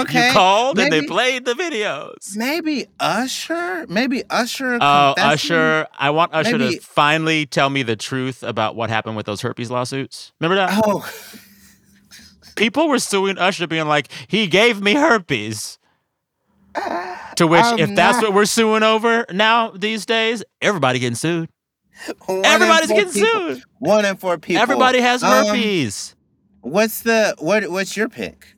Okay, 0.02 0.28
You 0.28 0.32
called 0.32 0.78
and 0.78 0.92
they 0.92 1.02
played 1.06 1.44
the 1.44 1.54
videos. 1.54 2.36
Maybe 2.36 2.86
Usher? 3.00 3.86
Maybe 3.88 4.22
Usher. 4.30 4.78
Oh, 4.80 5.14
confessing? 5.16 5.32
Usher. 5.56 5.86
I 5.98 6.10
want 6.10 6.34
Usher 6.34 6.58
Maybe- 6.58 6.76
to 6.76 6.80
finally 6.82 7.46
tell 7.46 7.70
me 7.70 7.82
the 7.82 7.96
truth 7.96 8.42
about 8.42 8.76
what 8.76 8.90
happened 8.90 9.16
with 9.16 9.26
those 9.26 9.40
herpes 9.42 9.70
lawsuits. 9.70 10.32
Remember 10.40 10.56
that? 10.56 10.82
Oh, 10.84 11.08
People 12.56 12.88
were 12.88 12.98
suing 12.98 13.36
Usher, 13.36 13.66
being 13.66 13.86
like, 13.86 14.08
he 14.28 14.46
gave 14.46 14.80
me 14.80 14.94
herpes. 14.94 15.78
To 17.36 17.46
which, 17.46 17.62
I'm 17.64 17.78
if 17.78 17.94
that's 17.94 18.20
what 18.22 18.32
we're 18.34 18.44
suing 18.46 18.82
over 18.82 19.24
now 19.32 19.70
these 19.70 20.04
days, 20.06 20.42
everybody 20.62 20.98
getting 20.98 21.14
sued. 21.16 21.48
one 22.26 22.44
Everybody's 22.44 22.88
getting 22.88 23.12
people- 23.12 23.54
sued. 23.54 23.62
One 23.78 24.04
in 24.06 24.16
four 24.16 24.38
people. 24.38 24.62
Everybody 24.62 25.00
has 25.00 25.22
Um, 25.22 25.46
herpes. 25.46 26.14
what's 26.62 27.00
the 27.00 27.34
what? 27.38 27.70
What's 27.70 27.96
your 27.96 28.08
pick? 28.08 28.55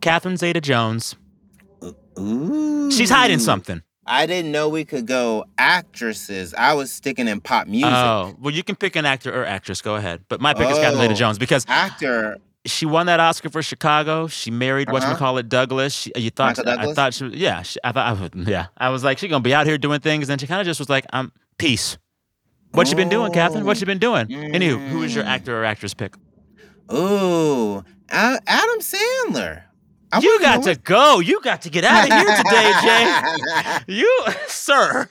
Catherine 0.00 0.36
Zeta 0.36 0.60
Jones. 0.60 1.16
Ooh, 2.18 2.90
She's 2.90 3.10
hiding 3.10 3.38
something. 3.38 3.82
I 4.06 4.26
didn't 4.26 4.50
know 4.52 4.68
we 4.70 4.84
could 4.84 5.06
go 5.06 5.44
actresses. 5.58 6.54
I 6.54 6.72
was 6.74 6.90
sticking 6.90 7.28
in 7.28 7.40
pop 7.40 7.66
music. 7.66 7.90
Oh, 7.92 8.34
well, 8.40 8.52
you 8.54 8.62
can 8.64 8.74
pick 8.74 8.96
an 8.96 9.04
actor 9.04 9.32
or 9.32 9.44
actress. 9.44 9.82
Go 9.82 9.96
ahead. 9.96 10.24
But 10.28 10.40
my 10.40 10.54
pick 10.54 10.68
is 10.70 10.78
Catherine 10.78 10.98
Oh. 11.00 11.02
Zeta 11.02 11.14
Jones 11.14 11.38
because 11.38 11.66
Actor. 11.68 12.38
she 12.64 12.86
won 12.86 13.06
that 13.06 13.20
Oscar 13.20 13.50
for 13.50 13.62
Chicago. 13.62 14.26
She 14.26 14.50
married 14.50 14.88
Uh-huh. 14.88 14.98
whatchamacallit 15.14 15.48
Douglas. 15.50 15.94
She, 15.94 16.12
you 16.16 16.30
thought 16.30 16.56
Michael 16.64 16.90
I 16.90 16.94
thought 16.94 17.12
she 17.14 17.24
was, 17.24 17.34
yeah, 17.34 17.60
she, 17.62 17.78
I 17.84 17.92
thought 17.92 18.06
I 18.06 18.18
would, 18.20 18.48
yeah. 18.48 18.66
I 18.78 18.88
was 18.88 19.04
like, 19.04 19.18
she's 19.18 19.28
gonna 19.30 19.42
be 19.42 19.54
out 19.54 19.66
here 19.66 19.76
doing 19.78 20.00
things, 20.00 20.30
and 20.30 20.40
she 20.40 20.46
kind 20.46 20.60
of 20.60 20.66
just 20.66 20.80
was 20.80 20.88
like, 20.88 21.04
I'm 21.12 21.30
peace. 21.58 21.98
What 22.72 22.88
you 22.88 22.96
been 22.96 23.08
doing, 23.10 23.30
Catherine? 23.32 23.64
What 23.66 23.78
you 23.80 23.86
been 23.86 23.98
doing? 23.98 24.26
Anywho, 24.26 24.88
who 24.88 25.02
is 25.02 25.14
your 25.14 25.24
Mm. 25.24 25.28
actor 25.28 25.60
or 25.60 25.64
actress 25.66 25.92
pick? 25.94 26.14
Ooh, 26.92 27.84
Adam 28.10 28.80
Sandler. 28.80 29.62
I 30.12 30.20
you 30.20 30.40
got 30.40 30.62
to 30.64 30.74
go. 30.76 31.20
You 31.20 31.40
got 31.42 31.62
to 31.62 31.70
get 31.70 31.84
out 31.84 32.08
of 32.10 32.12
here 32.16 32.36
today, 32.36 32.72
Jay. 32.82 33.94
You, 33.94 34.24
sir. 34.48 35.08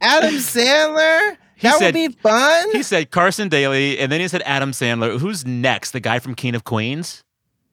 Adam 0.00 0.34
Sandler. 0.34 1.36
He 1.56 1.68
that 1.68 1.78
said- 1.78 1.94
would 1.94 1.94
be 1.94 2.08
fun. 2.22 2.70
He 2.72 2.82
said 2.82 3.10
Carson 3.10 3.48
Daly, 3.48 3.98
and 3.98 4.10
then 4.10 4.20
he 4.20 4.28
said 4.28 4.42
Adam 4.44 4.72
Sandler. 4.72 5.18
Who's 5.18 5.46
next? 5.46 5.90
The 5.92 6.00
guy 6.00 6.18
from 6.18 6.34
King 6.34 6.54
of 6.54 6.64
Queens? 6.64 7.22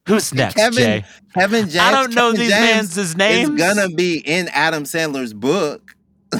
Who's 0.08 0.32
next, 0.34 0.54
Kevin 0.54 0.78
Jay? 0.78 1.04
Kevin 1.34 1.64
James. 1.68 1.76
I 1.76 1.90
don't 1.90 2.14
know 2.14 2.32
Kevin 2.32 2.40
these 2.40 2.50
James 2.50 2.96
man's 2.96 3.16
names. 3.16 3.48
Is 3.50 3.56
gonna 3.56 3.88
be 3.88 4.18
in 4.18 4.48
Adam 4.48 4.84
Sandler's 4.84 5.32
book. 5.34 5.94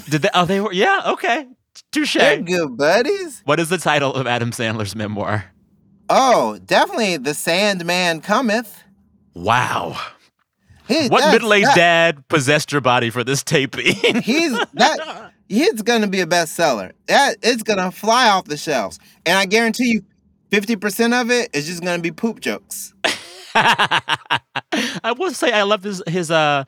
Did 0.09 0.23
they? 0.23 0.29
Oh, 0.35 0.45
they 0.45 0.61
were. 0.61 0.73
Yeah. 0.73 1.03
Okay. 1.07 1.47
Touche. 1.93 2.15
They're 2.15 2.41
good 2.41 2.77
buddies. 2.77 3.43
What 3.45 3.61
is 3.61 3.69
the 3.69 3.79
title 3.79 4.15
of 4.15 4.27
Adam 4.27 4.51
Sandler's 4.51 4.97
memoir? 4.97 5.53
Oh, 6.09 6.59
definitely 6.65 7.17
the 7.19 7.35
Sandman 7.35 8.21
cometh. 8.21 8.83
Wow. 9.35 9.97
He, 10.89 11.09
What 11.09 11.31
middle-aged 11.33 11.75
dad 11.75 12.27
possessed 12.29 12.73
your 12.73 12.81
body 12.81 13.11
for 13.11 13.23
this 13.23 13.43
taping? 13.45 13.95
He's 14.23 14.53
that. 14.75 15.31
He's 15.49 15.83
gonna 15.83 16.09
be 16.09 16.21
a 16.21 16.27
bestseller. 16.27 16.93
That 17.07 17.37
it's 17.43 17.63
gonna 17.63 17.91
fly 17.93 18.29
off 18.29 18.45
the 18.47 18.57
shelves, 18.57 18.99
and 19.27 19.39
I 19.39 19.47
guarantee 19.47 19.93
you, 19.93 20.03
fifty 20.51 20.75
percent 20.77 21.15
of 21.15 21.31
it 21.31 21.51
is 21.55 21.67
just 21.67 21.83
gonna 21.85 22.03
be 22.03 22.11
poop 22.11 22.41
jokes. 22.41 22.93
I 23.55 25.15
will 25.17 25.33
say 25.33 25.53
I 25.53 25.63
love 25.63 25.83
his 25.85 26.03
his 26.09 26.31
uh 26.31 26.65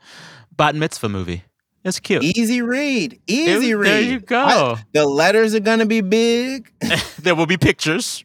bat 0.55 0.75
mitzvah 0.75 1.09
movie. 1.09 1.43
It's 1.83 1.99
cute. 1.99 2.23
Easy 2.23 2.61
read, 2.61 3.19
easy 3.27 3.69
There 3.69 3.77
read. 3.77 3.89
There 3.89 4.01
you 4.01 4.19
go. 4.21 4.39
I- 4.39 4.83
the 4.93 5.05
letters 5.05 5.53
are 5.53 5.59
gonna 5.59 5.85
be 5.85 5.99
big. 6.01 6.71
there 7.19 7.35
will 7.35 7.45
be 7.45 7.57
pictures. 7.57 8.23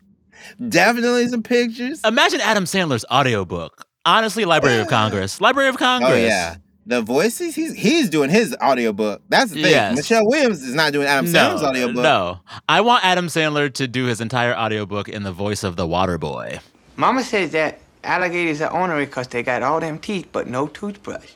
Definitely 0.68 1.26
some 1.28 1.42
pictures. 1.42 2.00
Imagine 2.04 2.40
Adam 2.40 2.64
Sandler's 2.64 3.04
audiobook. 3.10 3.87
Honestly, 4.08 4.44
Library 4.44 4.80
of 4.80 4.88
Congress. 4.88 5.40
Library 5.40 5.68
of 5.68 5.76
Congress. 5.76 6.12
Oh 6.12 6.16
yeah, 6.16 6.56
the 6.86 7.02
voices. 7.02 7.54
He's 7.54 7.74
he's 7.74 8.08
doing 8.08 8.30
his 8.30 8.56
audiobook. 8.62 9.22
That's 9.28 9.50
the 9.52 9.62
thing. 9.62 9.70
Yes. 9.72 9.96
Michelle 9.96 10.26
Williams 10.26 10.62
is 10.62 10.74
not 10.74 10.92
doing 10.92 11.06
Adam 11.06 11.30
No, 11.30 11.38
Sandler's 11.38 11.62
audiobook. 11.62 12.02
no. 12.02 12.40
I 12.68 12.80
want 12.80 13.04
Adam 13.04 13.26
Sandler 13.26 13.72
to 13.74 13.86
do 13.86 14.06
his 14.06 14.20
entire 14.20 14.56
audiobook 14.56 15.08
in 15.08 15.22
the 15.24 15.32
voice 15.32 15.62
of 15.62 15.76
the 15.76 15.86
water 15.86 16.16
boy. 16.18 16.58
Mama 16.96 17.22
says 17.22 17.52
that 17.52 17.80
alligators 18.02 18.60
are 18.62 18.72
ornery 18.72 19.04
because 19.04 19.28
they 19.28 19.42
got 19.42 19.62
all 19.62 19.78
them 19.80 19.98
teeth 19.98 20.28
but 20.32 20.46
no 20.48 20.66
toothbrush. 20.68 21.32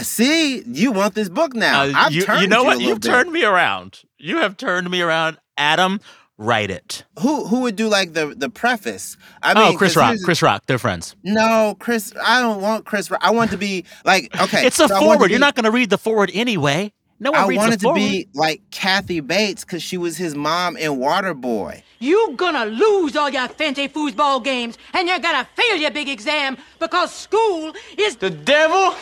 See, 0.00 0.62
you 0.64 0.92
want 0.92 1.14
this 1.14 1.28
book 1.28 1.54
now? 1.54 1.82
Uh, 1.82 1.92
I've 1.94 2.12
you, 2.12 2.22
turned 2.22 2.42
you 2.42 2.48
know 2.48 2.62
a 2.62 2.64
what? 2.64 2.76
little 2.78 2.88
You've 2.90 3.00
bit. 3.00 3.10
turned 3.10 3.32
me 3.32 3.44
around. 3.44 4.02
You 4.16 4.38
have 4.38 4.56
turned 4.56 4.88
me 4.90 5.02
around. 5.02 5.38
Adam, 5.56 6.00
write 6.38 6.70
it. 6.70 7.04
Who 7.18 7.46
who 7.46 7.60
would 7.60 7.76
do 7.76 7.88
like 7.88 8.14
the 8.14 8.34
the 8.34 8.48
preface? 8.48 9.16
I 9.42 9.52
oh, 9.52 9.54
mean, 9.54 9.74
oh, 9.74 9.78
Chris 9.78 9.94
'cause 9.94 10.14
Rock. 10.14 10.16
Chris 10.24 10.42
Rock. 10.42 10.64
They're 10.66 10.78
friends. 10.78 11.14
No, 11.22 11.76
Chris. 11.78 12.14
I 12.24 12.40
don't 12.40 12.62
want 12.62 12.86
Chris. 12.86 13.10
Rock. 13.10 13.20
I 13.22 13.30
want 13.32 13.50
to 13.50 13.58
be 13.58 13.84
like 14.04 14.34
okay. 14.40 14.66
it's 14.66 14.80
a 14.80 14.88
so 14.88 14.94
I 14.94 15.00
want 15.00 15.02
it 15.02 15.04
to 15.04 15.06
forward. 15.16 15.30
You're 15.30 15.40
not 15.40 15.54
going 15.54 15.64
to 15.64 15.70
read 15.70 15.90
the 15.90 15.98
forward 15.98 16.30
anyway. 16.32 16.92
No 17.20 17.32
one 17.32 17.40
I 17.40 17.46
reads 17.48 17.58
want 17.58 17.70
the 17.70 17.74
it 17.74 17.78
to 17.80 17.82
forward. 17.82 17.98
be 17.98 18.28
like 18.32 18.62
Kathy 18.70 19.18
Bates 19.20 19.64
because 19.64 19.82
she 19.82 19.96
was 19.96 20.16
his 20.16 20.36
mom 20.36 20.76
in 20.76 20.92
Waterboy. 20.92 21.82
You 21.98 22.34
gonna 22.36 22.66
lose 22.66 23.16
all 23.16 23.28
your 23.28 23.48
fancy 23.48 23.88
foosball 23.88 24.44
games, 24.44 24.78
and 24.92 25.08
you're 25.08 25.18
gonna 25.18 25.44
fail 25.56 25.76
your 25.76 25.90
big 25.90 26.08
exam 26.08 26.56
because 26.78 27.12
school 27.12 27.72
is 27.96 28.14
The 28.16 28.30
devil? 28.30 28.94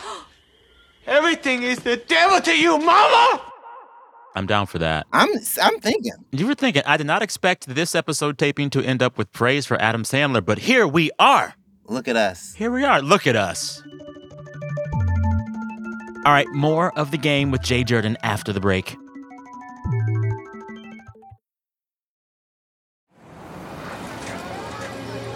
Everything 1.06 1.62
is 1.62 1.78
the 1.80 1.98
devil 1.98 2.40
to 2.40 2.58
you, 2.58 2.78
mama! 2.78 3.42
I'm 4.36 4.46
down 4.46 4.66
for 4.66 4.78
that. 4.78 5.06
I'm 5.14 5.30
I'm 5.62 5.80
thinking. 5.80 6.12
You 6.30 6.46
were 6.46 6.54
thinking, 6.54 6.82
I 6.84 6.98
did 6.98 7.06
not 7.06 7.22
expect 7.22 7.68
this 7.68 7.94
episode 7.94 8.36
taping 8.36 8.68
to 8.70 8.82
end 8.82 9.02
up 9.02 9.16
with 9.16 9.32
praise 9.32 9.64
for 9.64 9.80
Adam 9.80 10.02
Sandler, 10.02 10.44
but 10.44 10.58
here 10.58 10.86
we 10.86 11.10
are. 11.18 11.54
Look 11.86 12.06
at 12.06 12.16
us. 12.16 12.52
Here 12.54 12.70
we 12.70 12.84
are. 12.84 13.00
Look 13.00 13.26
at 13.26 13.34
us. 13.34 13.82
All 16.26 16.32
right, 16.32 16.48
more 16.48 16.96
of 16.98 17.12
the 17.12 17.16
game 17.16 17.50
with 17.50 17.62
Jay 17.62 17.82
Jurden 17.82 18.18
after 18.22 18.52
the 18.52 18.60
break. 18.60 18.96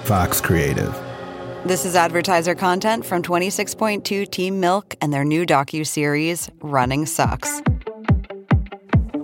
Fox 0.05 0.43
Creative. 0.43 0.93
This 1.65 1.87
is 1.87 1.95
advertiser 1.95 2.55
content 2.55 3.07
from 3.07 3.23
26.2 3.23 4.31
Team 4.31 4.61
Milk 4.61 4.95
and 5.01 5.13
their 5.13 5.25
new 5.25 5.47
docu-series 5.47 6.51
Running 6.61 7.07
Sucks. 7.07 7.63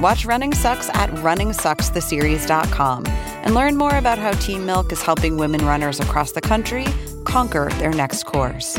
Watch 0.00 0.26
Running 0.26 0.52
Sucks 0.52 0.88
at 0.90 1.10
runningsuckstheseries.com 1.10 3.06
and 3.06 3.54
learn 3.54 3.76
more 3.76 3.96
about 3.96 4.18
how 4.18 4.32
Team 4.32 4.66
Milk 4.66 4.92
is 4.92 5.00
helping 5.00 5.38
women 5.38 5.64
runners 5.64 6.00
across 6.00 6.32
the 6.32 6.40
country 6.40 6.86
conquer 7.24 7.70
their 7.78 7.92
next 7.92 8.24
course. 8.24 8.78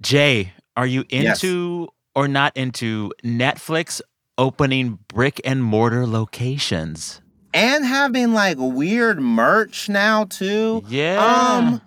Jay, 0.00 0.52
are 0.76 0.86
you 0.86 1.04
Yes. 1.10 1.42
into 1.42 1.88
or 2.14 2.28
not 2.28 2.56
into 2.56 3.12
Netflix 3.24 4.00
opening 4.38 4.98
brick 5.08 5.40
and 5.44 5.62
mortar 5.62 6.06
locations? 6.06 7.20
and 7.54 7.86
having 7.86 8.34
like 8.34 8.58
weird 8.58 9.18
merch 9.18 9.88
now 9.88 10.24
too. 10.24 10.84
Yeah. 10.88 11.24
Um, 11.24 11.80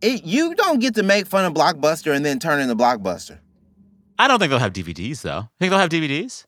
it 0.00 0.24
you 0.24 0.54
don't 0.54 0.78
get 0.78 0.94
to 0.94 1.02
make 1.02 1.26
fun 1.26 1.44
of 1.44 1.52
Blockbuster 1.52 2.16
and 2.16 2.24
then 2.24 2.38
turn 2.38 2.58
into 2.58 2.74
Blockbuster. 2.74 3.38
I 4.18 4.28
don't 4.28 4.38
think 4.38 4.48
they'll 4.48 4.58
have 4.58 4.72
DVDs 4.72 5.20
though. 5.20 5.50
Think 5.58 5.68
they'll 5.70 5.78
have 5.78 5.90
DVDs? 5.90 6.46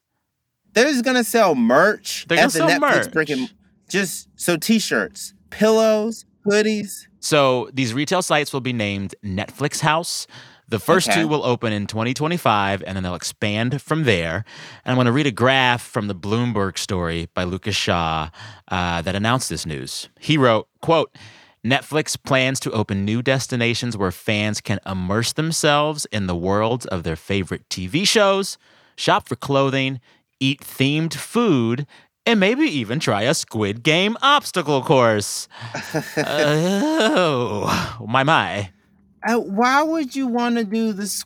They're 0.73 0.89
just 0.91 1.05
gonna 1.05 1.23
sell 1.25 1.55
merch 1.55 2.25
They're 2.29 2.39
at 2.39 2.51
gonna 2.53 2.65
the 2.67 2.71
sell 2.71 2.81
Netflix 2.81 3.05
merch. 3.05 3.13
brick 3.13 3.29
and 3.29 3.53
just 3.91 4.29
so 4.37 4.57
t-shirts, 4.57 5.35
pillows, 5.51 6.25
hoodies. 6.47 7.09
So 7.21 7.69
these 7.75 7.93
retail 7.93 8.23
sites 8.23 8.55
will 8.55 8.63
be 8.63 8.73
named 8.73 9.15
Netflix 9.23 9.81
House. 9.81 10.27
The 10.73 10.79
first 10.79 11.07
Okay. 11.11 11.21
two 11.21 11.29
will 11.29 11.45
open 11.45 11.71
in 11.71 11.87
2025, 11.87 12.83
and 12.87 12.97
then 12.97 13.03
they'll 13.03 13.15
expand 13.15 13.83
from 13.83 14.05
there. 14.05 14.37
And 14.85 14.91
I'm 14.91 14.95
going 14.97 15.05
to 15.05 15.13
read 15.13 15.27
a 15.27 15.31
graph 15.31 15.83
from 15.83 16.09
the 16.09 16.15
Bloomberg 16.15 16.79
story 16.79 17.29
by 17.35 17.45
Lucas 17.45 17.77
Shaw 17.77 18.31
uh, 18.69 19.03
that 19.03 19.15
announced 19.15 19.51
this 19.51 19.67
news. 19.67 20.09
He 20.19 20.39
wrote, 20.39 20.69
"quote 20.81 21.15
Netflix 21.63 22.17
plans 22.21 22.59
to 22.61 22.73
open 22.73 23.05
new 23.05 23.21
destinations 23.21 23.99
where 23.99 24.11
fans 24.11 24.63
can 24.63 24.79
immerse 24.87 25.35
themselves 25.35 26.07
in 26.07 26.27
the 26.27 26.35
worlds 26.35 26.87
of 26.87 27.03
their 27.03 27.17
favorite 27.17 27.69
TV 27.69 28.07
shows, 28.09 28.57
shop 28.97 29.29
for 29.29 29.37
clothing, 29.37 30.01
eat 30.41 30.61
themed 30.63 31.13
food." 31.15 31.87
And 32.25 32.39
maybe 32.41 32.63
even 32.67 32.99
try 33.01 33.23
a 33.23 33.35
Squid 33.35 33.83
Game 33.83 34.17
obstacle 34.23 34.81
course. 34.83 35.49
oh, 36.17 37.99
my, 38.07 38.23
my. 38.23 38.71
Uh, 39.25 39.39
why 39.39 39.83
would 39.83 40.15
you 40.17 40.27
want 40.27 40.57
to 40.57 40.65
do 40.65 40.93
this? 40.93 41.25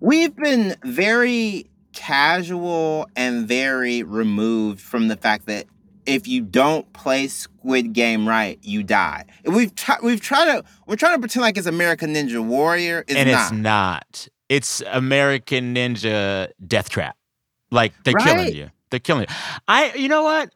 We've 0.00 0.34
been 0.36 0.76
very 0.84 1.66
casual 1.92 3.08
and 3.16 3.48
very 3.48 4.02
removed 4.02 4.80
from 4.80 5.08
the 5.08 5.16
fact 5.16 5.46
that 5.46 5.66
if 6.04 6.28
you 6.28 6.42
don't 6.42 6.90
play 6.92 7.26
Squid 7.26 7.92
Game 7.92 8.28
right, 8.28 8.58
you 8.62 8.82
die. 8.82 9.24
We've 9.44 9.74
tried. 9.74 10.02
We've 10.02 10.20
tried 10.20 10.44
to. 10.46 10.64
We're 10.86 10.96
trying 10.96 11.14
to 11.14 11.18
pretend 11.18 11.42
like 11.42 11.56
it's 11.56 11.66
American 11.66 12.14
Ninja 12.14 12.44
Warrior. 12.44 13.04
It's 13.08 13.16
and 13.16 13.30
not. 13.30 13.42
it's 13.42 13.52
not. 13.52 14.28
It's 14.48 14.82
American 14.92 15.74
Ninja 15.74 16.48
Death 16.64 16.88
Trap. 16.90 17.16
Like 17.72 17.92
they're 18.04 18.14
Right. 18.14 18.24
killing 18.24 18.54
you. 18.54 18.70
They're 18.90 19.00
killing 19.00 19.26
you. 19.28 19.34
I. 19.66 19.92
You 19.94 20.08
know 20.08 20.22
what? 20.22 20.50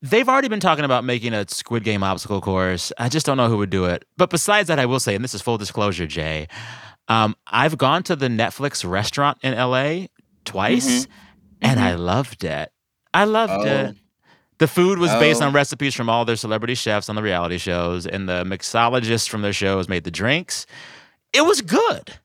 They've 0.00 0.28
already 0.28 0.48
been 0.48 0.60
talking 0.60 0.84
about 0.84 1.04
making 1.04 1.34
a 1.34 1.44
Squid 1.48 1.82
Game 1.82 2.02
obstacle 2.04 2.40
course. 2.40 2.92
I 2.98 3.08
just 3.08 3.26
don't 3.26 3.36
know 3.36 3.48
who 3.48 3.56
would 3.58 3.70
do 3.70 3.86
it. 3.86 4.04
But 4.16 4.30
besides 4.30 4.68
that, 4.68 4.78
I 4.78 4.86
will 4.86 5.00
say, 5.00 5.14
and 5.16 5.24
this 5.24 5.34
is 5.34 5.42
full 5.42 5.58
disclosure, 5.58 6.06
Jay. 6.06 6.46
Um, 7.08 7.34
I've 7.48 7.76
gone 7.78 8.02
to 8.04 8.14
the 8.14 8.28
Netflix 8.28 8.88
restaurant 8.88 9.38
in 9.42 9.54
LA 9.56 10.06
twice, 10.44 11.08
and 11.60 11.80
I 11.80 11.94
loved 11.96 12.44
it. 12.44 12.70
I 13.12 13.24
loved 13.24 13.52
Mm-hmm. 13.52 13.68
Oh. 13.86 13.88
it. 13.90 13.96
The 14.58 14.68
food 14.68 14.98
was 14.98 15.10
based 15.14 15.40
Oh. 15.42 15.46
on 15.46 15.52
recipes 15.52 15.94
from 15.94 16.08
all 16.10 16.24
their 16.24 16.36
celebrity 16.36 16.74
chefs 16.74 17.08
on 17.08 17.16
the 17.16 17.22
reality 17.22 17.58
shows, 17.58 18.06
and 18.06 18.28
the 18.28 18.44
mixologists 18.44 19.28
from 19.28 19.42
their 19.42 19.52
shows 19.52 19.88
made 19.88 20.04
the 20.04 20.10
drinks. 20.10 20.66
It 21.32 21.44
was 21.46 21.60
good, 21.60 22.18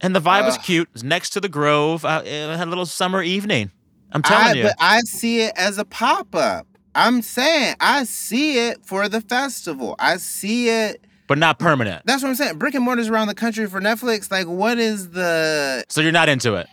and 0.00 0.14
the 0.14 0.20
vibe 0.20 0.46
was 0.46 0.58
cute. 0.58 0.88
It 0.88 0.94
was 0.94 1.04
next 1.04 1.30
to 1.30 1.40
the 1.40 1.48
Grove. 1.48 2.04
Uh, 2.04 2.22
it 2.24 2.56
had 2.56 2.66
a 2.66 2.70
little 2.70 2.86
summer 2.86 3.22
evening. 3.22 3.70
I'm 4.12 4.22
telling 4.22 4.46
I, 4.48 4.52
you. 4.52 4.62
But 4.64 4.74
I 4.78 5.00
see 5.00 5.42
it 5.42 5.52
as 5.56 5.78
a 5.78 5.84
pop 5.84 6.34
up. 6.34 6.66
I'm 6.96 7.22
saying 7.22 7.76
I 7.78 8.02
see 8.04 8.58
it 8.68 8.84
for 8.84 9.08
the 9.08 9.20
festival. 9.20 9.94
I 9.98 10.16
see 10.16 10.68
it. 10.70 11.04
but 11.28 11.38
not 11.38 11.58
permanent. 11.58 12.02
That's 12.06 12.22
what 12.22 12.30
I'm 12.30 12.34
saying. 12.34 12.58
Brick 12.58 12.74
and 12.74 12.82
mortars 12.84 13.08
around 13.08 13.28
the 13.28 13.34
country 13.34 13.66
for 13.66 13.80
Netflix. 13.80 14.30
Like, 14.30 14.46
what 14.46 14.78
is 14.78 15.10
the? 15.10 15.84
So 15.88 16.00
you're 16.00 16.10
not 16.12 16.28
into 16.28 16.54
it. 16.54 16.66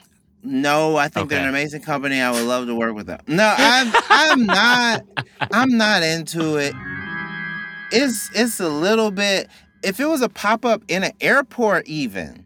No, 0.46 0.96
I 0.98 1.08
think 1.10 1.30
they're 1.30 1.42
an 1.44 1.48
amazing 1.50 1.82
company. 1.84 2.20
I 2.20 2.30
would 2.32 2.44
love 2.44 2.68
to 2.68 2.76
work 2.76 2.96
with 2.96 3.06
them. 3.08 3.20
No, 3.28 3.54
I'm 3.58 3.94
I'm 4.10 4.46
not 4.46 5.02
I'm 5.52 5.78
not 5.78 6.04
into 6.04 6.58
it. 6.58 6.74
It's 7.92 8.30
it's 8.34 8.60
a 8.60 8.68
little 8.70 9.12
bit 9.12 9.48
if 9.84 10.00
it 10.00 10.06
was 10.06 10.22
a 10.22 10.30
pop-up 10.30 10.82
in 10.88 11.04
an 11.04 11.12
airport 11.22 11.88
even, 11.88 12.46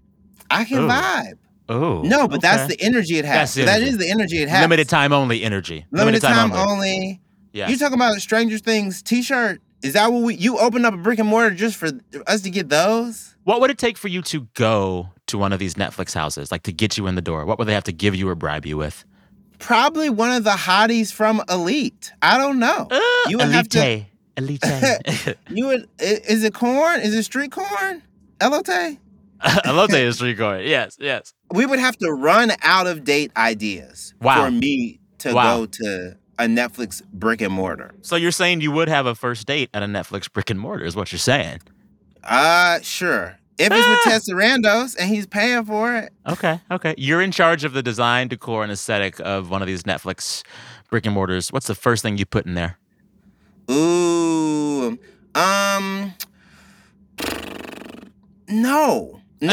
I 0.49 0.63
can 0.65 0.79
Ooh. 0.79 0.87
vibe. 0.87 1.37
Oh. 1.69 2.01
No, 2.01 2.27
but 2.27 2.41
that's 2.41 2.67
the 2.67 2.79
energy 2.81 3.17
it 3.17 3.25
has. 3.25 3.35
That's 3.35 3.53
the 3.55 3.63
That 3.65 3.75
energy. 3.77 3.89
is 3.89 3.97
the 3.97 4.09
energy 4.09 4.37
it 4.41 4.49
has. 4.49 4.61
limited 4.61 4.89
time 4.89 5.11
only 5.11 5.43
energy. 5.43 5.85
Limited, 5.91 6.21
time, 6.21 6.51
only. 6.53 7.19
Yes. 7.53 7.69
You 7.69 7.77
talking 7.77 7.95
about 7.95 8.15
Stranger 8.21 8.57
Things 8.57 9.01
t-shirt? 9.01 9.61
Is 9.83 9.93
that 9.93 10.11
what 10.11 10.23
we 10.23 10.35
you 10.35 10.57
opened 10.57 10.85
up 10.85 10.93
a 10.93 10.97
brick 10.97 11.19
and 11.19 11.27
mortar 11.29 11.53
just 11.55 11.75
for 11.77 11.89
us 12.25 12.41
to 12.41 12.49
get 12.49 12.69
those? 12.69 13.35
What 13.43 13.61
would 13.61 13.69
it 13.69 13.77
take 13.77 13.97
for 13.97 14.07
you 14.07 14.21
to 14.23 14.41
go 14.55 15.09
to 15.27 15.37
one 15.37 15.53
of 15.53 15.59
these 15.59 15.75
Netflix 15.75 16.13
houses, 16.13 16.51
like 16.51 16.63
to 16.63 16.71
get 16.73 16.97
you 16.97 17.07
in 17.07 17.15
the 17.15 17.21
door? 17.21 17.45
What 17.45 17.59
would 17.59 17.67
they 17.67 17.73
have 17.73 17.83
to 17.85 17.91
give 17.93 18.15
you 18.15 18.27
or 18.27 18.35
bribe 18.35 18.65
you 18.65 18.75
with? 18.77 19.05
Probably 19.59 20.09
one 20.09 20.31
of 20.31 20.43
the 20.43 20.51
hotties 20.51 21.11
from 21.13 21.41
Elite. 21.49 22.11
I 22.21 22.37
don't 22.37 22.59
know. 22.59 22.87
you 23.27 23.37
would 23.37 23.49
have 23.49 23.69
to 23.69 23.79
Uh, 23.79 23.83
Elite. 24.37 24.59
Elite. 24.63 25.37
You 25.49 25.67
would 25.67 25.89
is 25.99 26.43
it 26.43 26.53
corn? 26.53 27.01
Is 27.01 27.15
it 27.15 27.23
street 27.23 27.51
corn? 27.51 28.03
Elote? 28.39 28.97
Elote 29.43 29.93
is 29.93 30.15
street 30.15 30.37
corn. 30.37 30.61
Yes, 30.63 30.97
yes. 30.99 31.33
We 31.51 31.65
would 31.65 31.79
have 31.79 31.97
to 31.97 32.11
run 32.11 32.51
out 32.63 32.87
of 32.87 33.03
date 33.03 33.31
ideas 33.37 34.13
Wow. 34.21 34.45
for 34.45 34.51
me 34.51 34.99
to 35.19 35.33
Wow. 35.33 35.57
go 35.59 35.65
to 35.67 36.17
a 36.39 36.45
Netflix 36.45 37.03
brick 37.13 37.41
and 37.41 37.53
mortar. 37.53 37.93
So 38.01 38.15
you're 38.15 38.31
saying 38.31 38.61
you 38.61 38.71
would 38.71 38.87
have 38.89 39.05
a 39.05 39.15
first 39.15 39.47
date 39.47 39.69
at 39.73 39.83
a 39.83 39.87
Netflix 39.87 40.31
brick 40.31 40.49
and 40.49 40.59
mortar, 40.59 40.85
is 40.85 40.95
what 40.95 41.11
you're 41.11 41.19
saying. 41.19 41.59
Uh 42.23 42.79
sure. 42.81 43.37
If 43.59 43.71
it's 43.71 43.87
with 43.87 43.99
Tessa 44.03 44.33
Randos 44.33 44.95
and 44.99 45.09
he's 45.09 45.25
paying 45.25 45.65
for 45.65 45.95
it. 45.95 46.13
Okay, 46.27 46.59
okay. 46.69 46.93
You're 46.95 47.21
in 47.21 47.31
charge 47.31 47.63
of 47.63 47.73
the 47.73 47.81
design, 47.81 48.27
decor, 48.27 48.61
and 48.61 48.71
aesthetic 48.71 49.19
of 49.21 49.49
one 49.49 49.61
of 49.63 49.67
these 49.67 49.83
Netflix 49.83 50.43
brick 50.91 51.05
and 51.05 51.15
mortars. 51.15 51.51
What's 51.51 51.65
the 51.67 51.73
first 51.75 52.03
thing 52.03 52.17
you 52.17 52.25
put 52.25 52.45
in 52.45 52.53
there? 52.53 52.77
Ooh. 53.71 54.99
Um 55.33 56.13
No. 58.47 59.21
I'm 59.41 59.51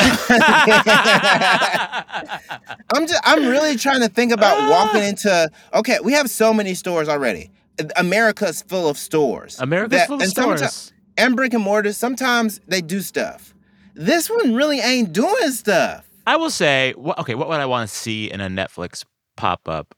just 3.06 3.20
I'm 3.22 3.46
really 3.46 3.76
trying 3.76 4.00
to 4.00 4.08
think 4.08 4.32
about 4.32 4.56
ah. 4.58 4.70
walking 4.70 5.02
into 5.02 5.50
okay, 5.74 5.98
we 6.02 6.14
have 6.14 6.30
so 6.30 6.54
many 6.54 6.74
stores 6.74 7.08
already. 7.08 7.50
America's 7.96 8.62
full 8.62 8.88
of 8.88 8.96
stores. 8.96 9.60
America's 9.60 10.04
full 10.06 10.22
of 10.22 10.28
stores. 10.28 10.92
and 11.18 11.36
brick 11.36 11.52
and 11.52 11.62
mortar, 11.62 11.92
sometimes 11.92 12.60
they 12.66 12.80
do 12.80 13.00
stuff. 13.00 13.54
This 13.94 14.30
one 14.30 14.54
really 14.54 14.80
ain't 14.80 15.12
doing 15.12 15.50
stuff. 15.50 16.08
I 16.26 16.36
will 16.36 16.50
say, 16.50 16.94
okay, 16.94 17.34
what 17.34 17.48
would 17.48 17.60
I 17.60 17.66
want 17.66 17.88
to 17.88 17.94
see 17.94 18.30
in 18.30 18.40
a 18.40 18.48
Netflix 18.48 19.04
pop 19.36 19.68
up? 19.68 19.94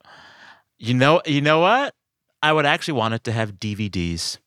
You 0.79 0.94
know, 0.94 1.22
you 1.25 1.40
know 1.40 1.61
what? 1.61 1.94
I 2.42 2.53
would 2.53 2.66
actually 2.66 2.94
want 2.94 3.14
it 3.14 3.25
to 3.25 3.33
have 3.33 3.53
DVDs. 3.53 4.38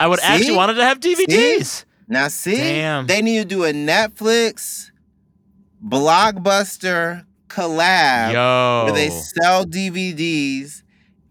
I 0.00 0.08
would 0.08 0.20
actually 0.20 0.46
See? 0.46 0.56
want 0.56 0.72
it 0.72 0.74
to 0.74 0.84
have 0.84 1.00
DVDs. 1.00 1.64
See? 1.64 1.84
Now 2.08 2.28
see, 2.28 2.56
Damn. 2.56 3.06
they 3.06 3.22
need 3.22 3.38
to 3.38 3.44
do 3.44 3.64
a 3.64 3.72
Netflix 3.72 4.90
blockbuster 5.84 7.24
collab 7.48 8.32
Yo. 8.32 8.84
where 8.84 8.92
they 8.94 9.10
sell 9.10 9.64
DVDs 9.64 10.82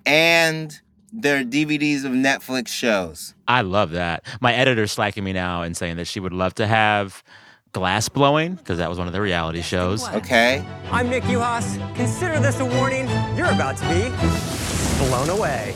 and 0.05 0.79
their 1.11 1.43
DVDs 1.43 2.05
of 2.05 2.11
Netflix 2.11 2.69
shows. 2.69 3.33
I 3.47 3.61
love 3.61 3.91
that. 3.91 4.23
My 4.39 4.53
editor's 4.53 4.91
slacking 4.91 5.23
me 5.23 5.33
now 5.33 5.61
and 5.61 5.75
saying 5.75 5.97
that 5.97 6.07
she 6.07 6.19
would 6.19 6.33
love 6.33 6.55
to 6.55 6.67
have 6.67 7.23
glass 7.73 8.09
blowing 8.09 8.55
because 8.55 8.77
that 8.77 8.89
was 8.89 8.97
one 8.97 9.07
of 9.07 9.13
the 9.13 9.21
reality 9.21 9.61
shows. 9.61 10.07
Okay. 10.09 10.65
I'm 10.91 11.09
Nick 11.09 11.23
Uhas. 11.23 11.95
Consider 11.95 12.39
this 12.39 12.59
a 12.59 12.65
warning. 12.65 13.07
You're 13.35 13.51
about 13.51 13.77
to 13.77 13.83
be 13.89 14.09
blown 15.05 15.29
away. 15.29 15.75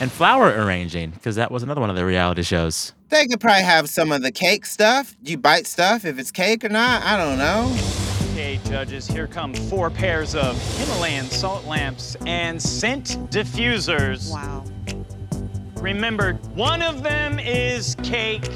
And 0.00 0.10
flower 0.10 0.48
arranging 0.48 1.10
because 1.10 1.36
that 1.36 1.50
was 1.50 1.62
another 1.62 1.80
one 1.80 1.90
of 1.90 1.96
the 1.96 2.04
reality 2.04 2.42
shows. 2.42 2.92
They 3.10 3.26
could 3.26 3.40
probably 3.40 3.62
have 3.62 3.88
some 3.88 4.10
of 4.10 4.22
the 4.22 4.32
cake 4.32 4.66
stuff. 4.66 5.14
Do 5.22 5.30
you 5.30 5.38
bite 5.38 5.66
stuff 5.66 6.04
if 6.04 6.18
it's 6.18 6.32
cake 6.32 6.64
or 6.64 6.68
not? 6.68 7.02
I 7.02 7.16
don't 7.16 7.38
know. 7.38 7.72
Okay, 8.32 8.58
judges, 8.64 9.06
here 9.06 9.28
come 9.28 9.54
four 9.54 9.90
pairs 9.90 10.34
of 10.34 10.60
Himalayan 10.78 11.26
salt 11.26 11.64
lamps 11.66 12.16
and 12.26 12.60
scent 12.60 13.10
diffusers. 13.30 14.32
Wow. 14.32 14.64
Remember, 15.76 16.32
one 16.54 16.82
of 16.82 17.04
them 17.04 17.38
is 17.38 17.94
cake. 18.02 18.50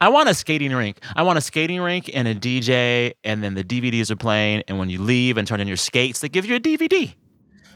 I 0.00 0.08
want 0.08 0.28
a 0.28 0.34
skating 0.34 0.72
rink. 0.72 0.98
I 1.16 1.24
want 1.24 1.38
a 1.38 1.40
skating 1.40 1.80
rink 1.80 2.08
and 2.14 2.28
a 2.28 2.34
DJ, 2.34 3.14
and 3.24 3.42
then 3.42 3.54
the 3.54 3.64
DVDs 3.64 4.10
are 4.10 4.16
playing. 4.16 4.62
And 4.68 4.78
when 4.78 4.88
you 4.88 5.00
leave 5.02 5.36
and 5.36 5.48
turn 5.48 5.60
in 5.60 5.66
your 5.66 5.76
skates, 5.76 6.20
they 6.20 6.28
give 6.28 6.46
you 6.46 6.54
a 6.54 6.60
DVD. 6.60 7.12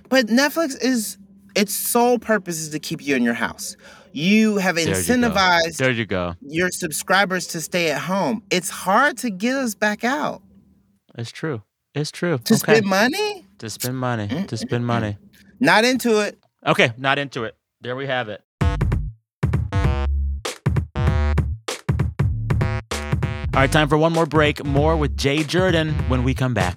But 0.08 0.26
Netflix 0.26 0.80
is 0.80 1.18
its 1.54 1.72
sole 1.72 2.18
purpose 2.18 2.58
is 2.58 2.70
to 2.70 2.78
keep 2.78 3.00
you 3.04 3.16
in 3.16 3.22
your 3.22 3.34
house. 3.34 3.76
You 4.12 4.58
have 4.58 4.76
There 4.76 4.84
you 4.86 4.92
go. 4.92 4.98
incentivized 5.00 5.76
There 5.76 5.90
you 5.90 6.06
go. 6.06 6.34
your 6.40 6.70
subscribers 6.70 7.46
to 7.48 7.60
stay 7.60 7.90
at 7.90 8.00
home. 8.02 8.42
It's 8.50 8.70
hard 8.70 9.18
to 9.18 9.30
get 9.30 9.56
us 9.56 9.74
back 9.74 10.04
out. 10.04 10.42
It's 11.16 11.30
true. 11.32 11.62
It's 11.94 12.10
true. 12.10 12.38
To 12.38 12.54
Okay. 12.54 12.60
spend 12.74 12.86
money? 12.86 13.46
To 13.58 13.70
spend 13.70 13.96
money. 13.96 14.44
To 14.48 14.56
spend 14.56 14.86
money. 14.86 15.16
Not 15.60 15.84
into 15.84 16.20
it. 16.20 16.38
Okay, 16.66 16.92
not 16.98 17.18
into 17.18 17.44
it. 17.44 17.56
There 17.80 17.94
we 17.96 18.06
have 18.06 18.28
it. 18.28 18.40
All 23.54 23.60
right, 23.60 23.70
time 23.70 23.88
for 23.88 23.96
one 23.96 24.12
more 24.12 24.26
break. 24.26 24.64
More 24.64 24.96
with 24.96 25.16
Jay 25.16 25.44
Jurden 25.44 25.94
when 26.08 26.24
we 26.24 26.34
come 26.34 26.54
back. 26.54 26.76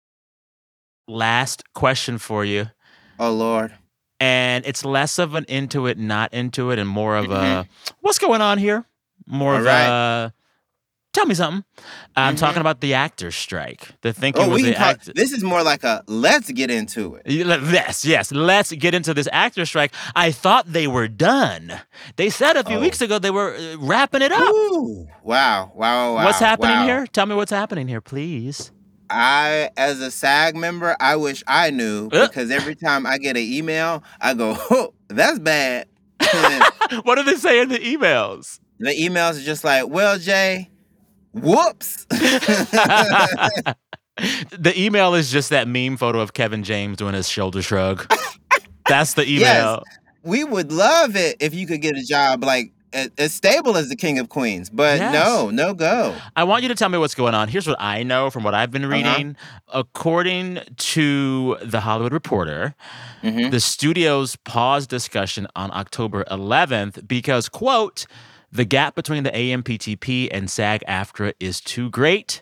Last 1.07 1.63
question 1.73 2.17
for 2.17 2.45
you. 2.45 2.69
Oh, 3.19 3.31
Lord. 3.31 3.73
And 4.19 4.65
it's 4.65 4.85
less 4.85 5.17
of 5.19 5.33
an 5.35 5.45
into 5.47 5.87
it, 5.87 5.97
not 5.97 6.33
into 6.33 6.69
it, 6.71 6.77
and 6.79 6.87
more 6.87 7.15
of 7.17 7.25
a 7.31 7.65
Mhm. 7.65 7.67
what's 8.01 8.19
going 8.19 8.41
on 8.41 8.57
here? 8.59 8.85
More 9.27 9.53
of 9.55 9.61
All 9.61 9.65
right. 9.65 9.81
Mm-hmm. 9.87 10.27
a 10.27 10.33
tell 11.13 11.25
me 11.25 11.33
something. 11.35 11.63
I'm 12.15 12.35
talking 12.35 12.61
about 12.61 12.81
the 12.81 12.93
actors' 12.93 13.35
strike. 13.35 13.89
The 14.01 14.13
thinking 14.13 14.43
Oh, 14.43 14.49
was 14.49 14.61
the 14.61 14.75
act- 14.77 15.13
this 15.15 15.31
is 15.31 15.43
more 15.43 15.63
like 15.63 15.83
a 15.83 16.03
let's 16.07 16.51
get 16.51 16.69
into 16.71 17.15
it. 17.15 17.23
Yes, 17.25 18.05
yes. 18.05 18.31
Let's 18.31 18.71
get 18.71 18.93
into 18.93 19.13
this 19.15 19.27
actor 19.31 19.65
strike. 19.65 19.91
I 20.15 20.31
thought 20.31 20.71
they 20.71 20.87
were 20.87 21.07
done. 21.07 21.81
They 22.15 22.29
said 22.29 22.55
a 22.57 22.63
few 22.63 22.77
Oh. 22.77 22.81
weeks 22.81 23.01
ago 23.01 23.17
they 23.19 23.31
were 23.31 23.55
uh, 23.55 23.77
wrapping 23.79 24.21
it 24.21 24.31
up. 24.31 24.49
Ooh, 24.53 25.07
wow, 25.23 25.71
wow, 25.75 26.13
wow. 26.15 26.25
what's 26.25 26.39
happening 26.39 26.77
wow. 26.77 26.85
here? 26.85 27.07
Tell 27.07 27.25
me 27.25 27.33
what's 27.35 27.51
happening 27.51 27.87
here, 27.87 28.01
please. 28.01 28.71
I, 29.11 29.69
as 29.77 29.99
a 29.99 30.09
SAG 30.09 30.55
member, 30.55 30.95
I 30.99 31.15
wish 31.17 31.43
I 31.47 31.69
knew 31.71 32.07
Uh. 32.11 32.27
because 32.27 32.49
every 32.51 32.75
time 32.75 33.05
I 33.05 33.17
get 33.17 33.35
an 33.37 33.43
email, 33.43 34.03
I 34.21 34.33
go, 34.33 34.55
oh, 34.71 34.93
that's 35.09 35.39
bad. 35.39 35.87
what 37.03 37.15
do 37.15 37.23
they 37.23 37.35
say 37.35 37.61
in 37.61 37.69
the 37.69 37.79
emails? 37.79 38.59
The 38.79 38.91
emails 38.91 39.39
are 39.39 39.43
just 39.43 39.63
like, 39.63 39.87
well, 39.89 40.17
Jay, 40.17 40.69
whoops. 41.33 42.07
The 44.57 44.73
email 44.77 45.15
is 45.15 45.31
just 45.31 45.49
that 45.49 45.67
meme 45.67 45.97
photo 45.97 46.19
of 46.19 46.33
Kevin 46.33 46.63
James 46.63 46.97
doing 46.97 47.13
his 47.15 47.27
shoulder 47.27 47.61
shrug. 47.61 48.11
That's 48.87 49.13
the 49.15 49.23
email. 49.23 49.83
Yes, 49.85 49.97
we 50.23 50.43
would 50.43 50.71
love 50.71 51.15
it 51.15 51.37
if 51.39 51.55
you 51.55 51.65
could 51.65 51.81
get 51.81 51.97
a 51.97 52.03
job 52.03 52.43
like 52.43 52.71
as 52.93 53.33
stable 53.33 53.77
as 53.77 53.89
the 53.89 53.95
King 53.95 54.19
of 54.19 54.29
Queens, 54.29 54.69
but 54.69 54.99
Yes. 54.99 55.13
no, 55.13 55.49
no 55.49 55.73
go. 55.73 56.15
I 56.35 56.43
want 56.43 56.63
you 56.63 56.69
to 56.69 56.75
tell 56.75 56.89
me 56.89 56.97
what's 56.97 57.15
going 57.15 57.33
on. 57.33 57.47
Here's 57.47 57.67
what 57.67 57.77
I 57.79 58.03
know 58.03 58.29
from 58.29 58.43
what 58.43 58.53
I've 58.53 58.71
been 58.71 58.83
Uh-huh. 58.85 58.93
reading. 58.93 59.35
According 59.73 60.59
to 60.77 61.57
the 61.63 61.81
Hollywood 61.81 62.13
Reporter, 62.13 62.75
Mm-hmm. 63.23 63.49
the 63.51 63.59
studios 63.59 64.35
paused 64.37 64.89
discussion 64.89 65.47
on 65.55 65.69
October 65.71 66.23
11th 66.31 67.07
because, 67.07 67.49
quote, 67.49 68.05
the 68.51 68.65
gap 68.65 68.95
between 68.95 69.23
the 69.23 69.31
AMPTP 69.31 70.27
and 70.31 70.49
SAG 70.49 70.83
AFTRA 70.87 71.33
is 71.39 71.61
too 71.61 71.89
great. 71.89 72.41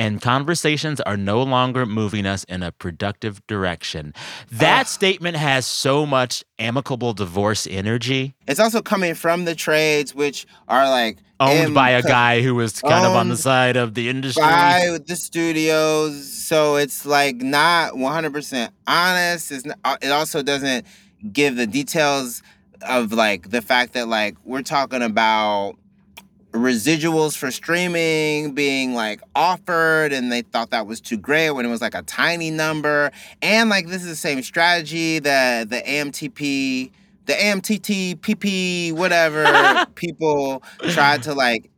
And 0.00 0.22
conversations 0.22 0.98
are 1.02 1.18
no 1.18 1.42
longer 1.42 1.84
moving 1.84 2.24
us 2.24 2.44
in 2.44 2.62
a 2.62 2.72
productive 2.72 3.46
direction. 3.46 4.14
That 4.50 4.88
statement 4.88 5.36
has 5.36 5.66
so 5.66 6.06
much 6.06 6.42
amicable 6.58 7.12
divorce 7.12 7.66
energy, 7.70 8.34
It's 8.48 8.58
also 8.58 8.80
coming 8.80 9.14
from 9.14 9.44
the 9.44 9.54
trades, 9.54 10.14
which 10.14 10.46
are 10.68 10.88
like 10.88 11.18
owned 11.38 11.68
in 11.68 11.74
by 11.74 11.90
a 11.90 12.02
guy 12.02 12.40
who 12.40 12.54
was 12.54 12.80
kind 12.80 13.04
of 13.04 13.14
on 13.14 13.28
the 13.28 13.36
side 13.36 13.76
of 13.76 13.92
the 13.92 14.08
industry. 14.08 14.42
by 14.42 14.98
the 15.06 15.16
studios. 15.16 16.32
So 16.32 16.76
it's 16.76 17.04
like 17.04 17.36
not 17.36 17.92
100% 17.92 18.70
honest. 18.86 19.52
It's 19.52 19.66
not, 19.66 19.78
uh, 19.84 19.96
it 20.00 20.12
also 20.12 20.42
doesn't 20.42 20.86
give 21.30 21.56
the 21.56 21.66
details 21.66 22.42
of 22.88 23.12
like 23.12 23.50
the 23.50 23.60
fact 23.60 23.92
that 23.92 24.08
like 24.08 24.36
we're 24.44 24.62
talking 24.62 25.02
about 25.02 25.76
residuals 26.52 27.36
for 27.36 27.50
streaming 27.50 28.54
being 28.54 28.92
like 28.94 29.20
offered 29.36 30.12
and 30.12 30.32
they 30.32 30.42
thought 30.42 30.70
that 30.70 30.86
was 30.86 31.00
too 31.00 31.16
great 31.16 31.50
when 31.50 31.64
it 31.64 31.68
was 31.68 31.80
like 31.80 31.94
a 31.94 32.02
tiny 32.02 32.50
number 32.50 33.10
and 33.40 33.70
like 33.70 33.86
this 33.86 34.02
is 34.02 34.08
the 34.08 34.16
same 34.16 34.42
strategy 34.42 35.20
that 35.20 35.70
the 35.70 35.80
AMTP 35.82 36.90
the 37.26 37.32
AMTT 37.34 38.16
PP 38.16 38.92
whatever 38.92 39.86
people 39.94 40.62
tried 40.88 41.22
to 41.22 41.34
like 41.34 41.70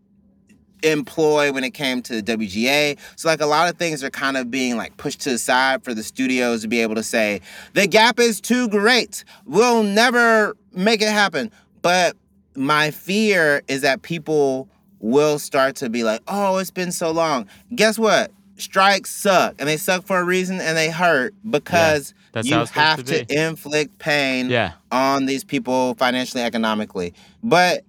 employ 0.82 1.52
when 1.52 1.64
it 1.64 1.70
came 1.70 2.02
to 2.02 2.20
the 2.20 2.36
WGA. 2.36 2.98
So 3.16 3.28
like 3.28 3.40
a 3.40 3.46
lot 3.46 3.68
of 3.68 3.78
things 3.78 4.02
are 4.02 4.10
kind 4.10 4.36
of 4.36 4.50
being 4.50 4.76
like 4.76 4.96
pushed 4.96 5.20
to 5.22 5.30
the 5.30 5.38
side 5.38 5.84
for 5.84 5.94
the 5.94 6.02
studios 6.02 6.62
to 6.62 6.68
be 6.68 6.80
able 6.80 6.94
to 6.96 7.02
say 7.02 7.40
the 7.74 7.86
gap 7.86 8.18
is 8.18 8.40
too 8.40 8.68
great. 8.68 9.24
We'll 9.46 9.82
never 9.82 10.56
make 10.72 11.02
it 11.02 11.08
happen. 11.08 11.50
But 11.82 12.16
my 12.54 12.90
fear 12.90 13.62
is 13.68 13.82
that 13.82 14.02
people 14.02 14.68
will 15.00 15.38
start 15.38 15.76
to 15.76 15.88
be 15.90 16.04
like, 16.04 16.20
"Oh, 16.28 16.58
it's 16.58 16.70
been 16.70 16.92
so 16.92 17.10
long." 17.10 17.46
Guess 17.74 17.98
what? 17.98 18.30
Strikes 18.56 19.10
suck, 19.10 19.54
and 19.58 19.68
they 19.68 19.76
suck 19.76 20.06
for 20.06 20.18
a 20.18 20.24
reason, 20.24 20.60
and 20.60 20.76
they 20.76 20.90
hurt 20.90 21.34
because 21.50 22.14
that's 22.32 22.46
you 22.48 22.54
how 22.54 22.62
it's 22.62 22.70
supposed 22.70 22.86
have 22.98 23.04
to 23.06 23.24
to, 23.24 23.46
inflict 23.48 23.98
pain 23.98 24.48
Yeah. 24.50 24.72
on 24.92 25.26
these 25.26 25.42
people 25.44 25.94
financially, 25.96 26.42
economically. 26.42 27.14
But 27.42 27.84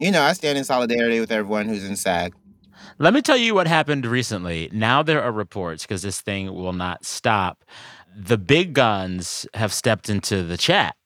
you 0.00 0.10
know, 0.10 0.22
I 0.22 0.32
stand 0.32 0.58
in 0.58 0.64
solidarity 0.64 1.20
with 1.20 1.30
everyone 1.30 1.68
who's 1.68 1.84
in 1.84 1.94
SAG. 1.96 2.34
Let 2.98 3.14
me 3.14 3.22
tell 3.22 3.36
you 3.36 3.54
what 3.54 3.66
happened 3.66 4.04
recently. 4.04 4.68
Now 4.72 5.02
there 5.02 5.22
are 5.22 5.32
reports 5.32 5.84
because 5.84 6.02
this 6.02 6.20
thing 6.20 6.52
will 6.52 6.72
not 6.72 7.04
stop. 7.04 7.64
The 8.14 8.36
big 8.36 8.74
guns 8.74 9.46
have 9.54 9.72
stepped 9.72 10.10
into 10.10 10.42
the 10.42 10.56
chat. 10.56 10.96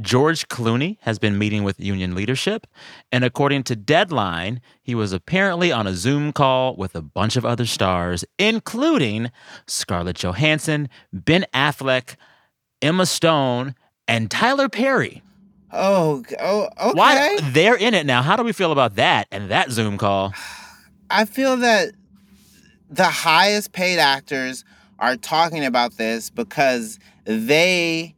George 0.00 0.48
Clooney 0.48 0.98
has 1.00 1.18
been 1.18 1.36
meeting 1.36 1.64
with 1.64 1.80
union 1.80 2.14
leadership. 2.14 2.66
And 3.10 3.24
according 3.24 3.64
to 3.64 3.76
Deadline, 3.76 4.60
he 4.82 4.94
was 4.94 5.12
apparently 5.12 5.72
on 5.72 5.86
a 5.86 5.94
Zoom 5.94 6.32
call 6.32 6.76
with 6.76 6.94
a 6.94 7.02
bunch 7.02 7.36
of 7.36 7.44
other 7.44 7.66
stars, 7.66 8.24
including 8.38 9.30
Scarlett 9.66 10.16
Johansson, 10.16 10.88
Ben 11.12 11.44
Affleck, 11.52 12.16
Emma 12.80 13.06
Stone, 13.06 13.74
and 14.06 14.30
Tyler 14.30 14.68
Perry. 14.68 15.22
Oh, 15.72 16.22
oh, 16.38 16.68
okay. 16.80 16.98
Why 16.98 17.38
they're 17.40 17.76
in 17.76 17.94
it 17.94 18.06
now? 18.06 18.22
How 18.22 18.36
do 18.36 18.42
we 18.42 18.52
feel 18.52 18.72
about 18.72 18.96
that 18.96 19.26
and 19.32 19.50
that 19.50 19.70
Zoom 19.70 19.98
call? 19.98 20.34
I 21.10 21.24
feel 21.24 21.56
that 21.58 21.92
the 22.88 23.04
highest 23.04 23.72
paid 23.72 23.98
actors 23.98 24.64
are 25.02 25.16
talking 25.16 25.64
about 25.64 25.96
this 25.96 26.30
because 26.30 26.98
they 27.24 28.14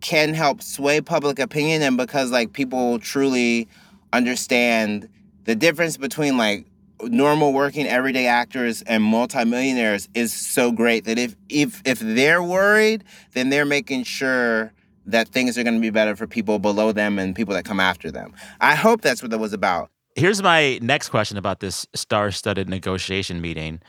can 0.00 0.32
help 0.32 0.62
sway 0.62 1.00
public 1.00 1.40
opinion 1.40 1.82
and 1.82 1.96
because 1.96 2.30
like 2.30 2.52
people 2.52 3.00
truly 3.00 3.68
understand 4.12 5.08
the 5.44 5.56
difference 5.56 5.96
between 5.96 6.38
like 6.38 6.64
normal 7.02 7.52
working 7.52 7.86
everyday 7.86 8.26
actors 8.26 8.82
and 8.82 9.02
multimillionaires 9.02 10.08
is 10.14 10.32
so 10.32 10.70
great 10.70 11.04
that 11.04 11.18
if 11.18 11.34
if 11.48 11.82
if 11.84 11.98
they're 11.98 12.42
worried 12.42 13.02
then 13.32 13.50
they're 13.50 13.66
making 13.66 14.04
sure 14.04 14.72
that 15.06 15.28
things 15.28 15.58
are 15.58 15.64
going 15.64 15.74
to 15.74 15.80
be 15.80 15.90
better 15.90 16.14
for 16.14 16.28
people 16.28 16.60
below 16.60 16.92
them 16.92 17.18
and 17.18 17.34
people 17.34 17.54
that 17.54 17.64
come 17.64 17.78
after 17.80 18.10
them. 18.10 18.32
I 18.60 18.74
hope 18.74 19.02
that's 19.02 19.22
what 19.22 19.30
that 19.30 19.38
was 19.38 19.52
about. 19.52 19.90
Here's 20.16 20.42
my 20.42 20.78
next 20.82 21.10
question 21.10 21.36
about 21.36 21.60
this 21.60 21.86
star 21.94 22.30
studded 22.30 22.68
negotiation 22.68 23.40
meeting. 23.40 23.80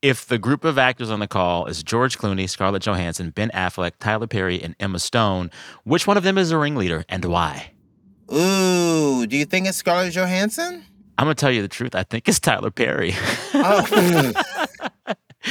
If 0.00 0.26
the 0.26 0.38
group 0.38 0.64
of 0.64 0.78
actors 0.78 1.10
on 1.10 1.18
the 1.18 1.26
call 1.26 1.66
is 1.66 1.82
George 1.82 2.18
Clooney, 2.18 2.48
Scarlett 2.48 2.84
Johansson, 2.84 3.30
Ben 3.30 3.50
Affleck, 3.50 3.92
Tyler 3.98 4.28
Perry, 4.28 4.62
and 4.62 4.76
Emma 4.78 5.00
Stone, 5.00 5.50
which 5.82 6.06
one 6.06 6.16
of 6.16 6.22
them 6.22 6.38
is 6.38 6.50
the 6.50 6.56
ringleader 6.56 7.04
and 7.08 7.24
why? 7.24 7.72
Ooh, 8.32 9.26
do 9.26 9.36
you 9.36 9.44
think 9.44 9.66
it's 9.66 9.78
Scarlett 9.78 10.12
Johansson? 10.12 10.84
I'm 11.18 11.24
gonna 11.24 11.34
tell 11.34 11.50
you 11.50 11.62
the 11.62 11.68
truth. 11.68 11.96
I 11.96 12.04
think 12.04 12.28
it's 12.28 12.38
Tyler 12.38 12.70
Perry. 12.70 13.14
Oh. 13.54 14.32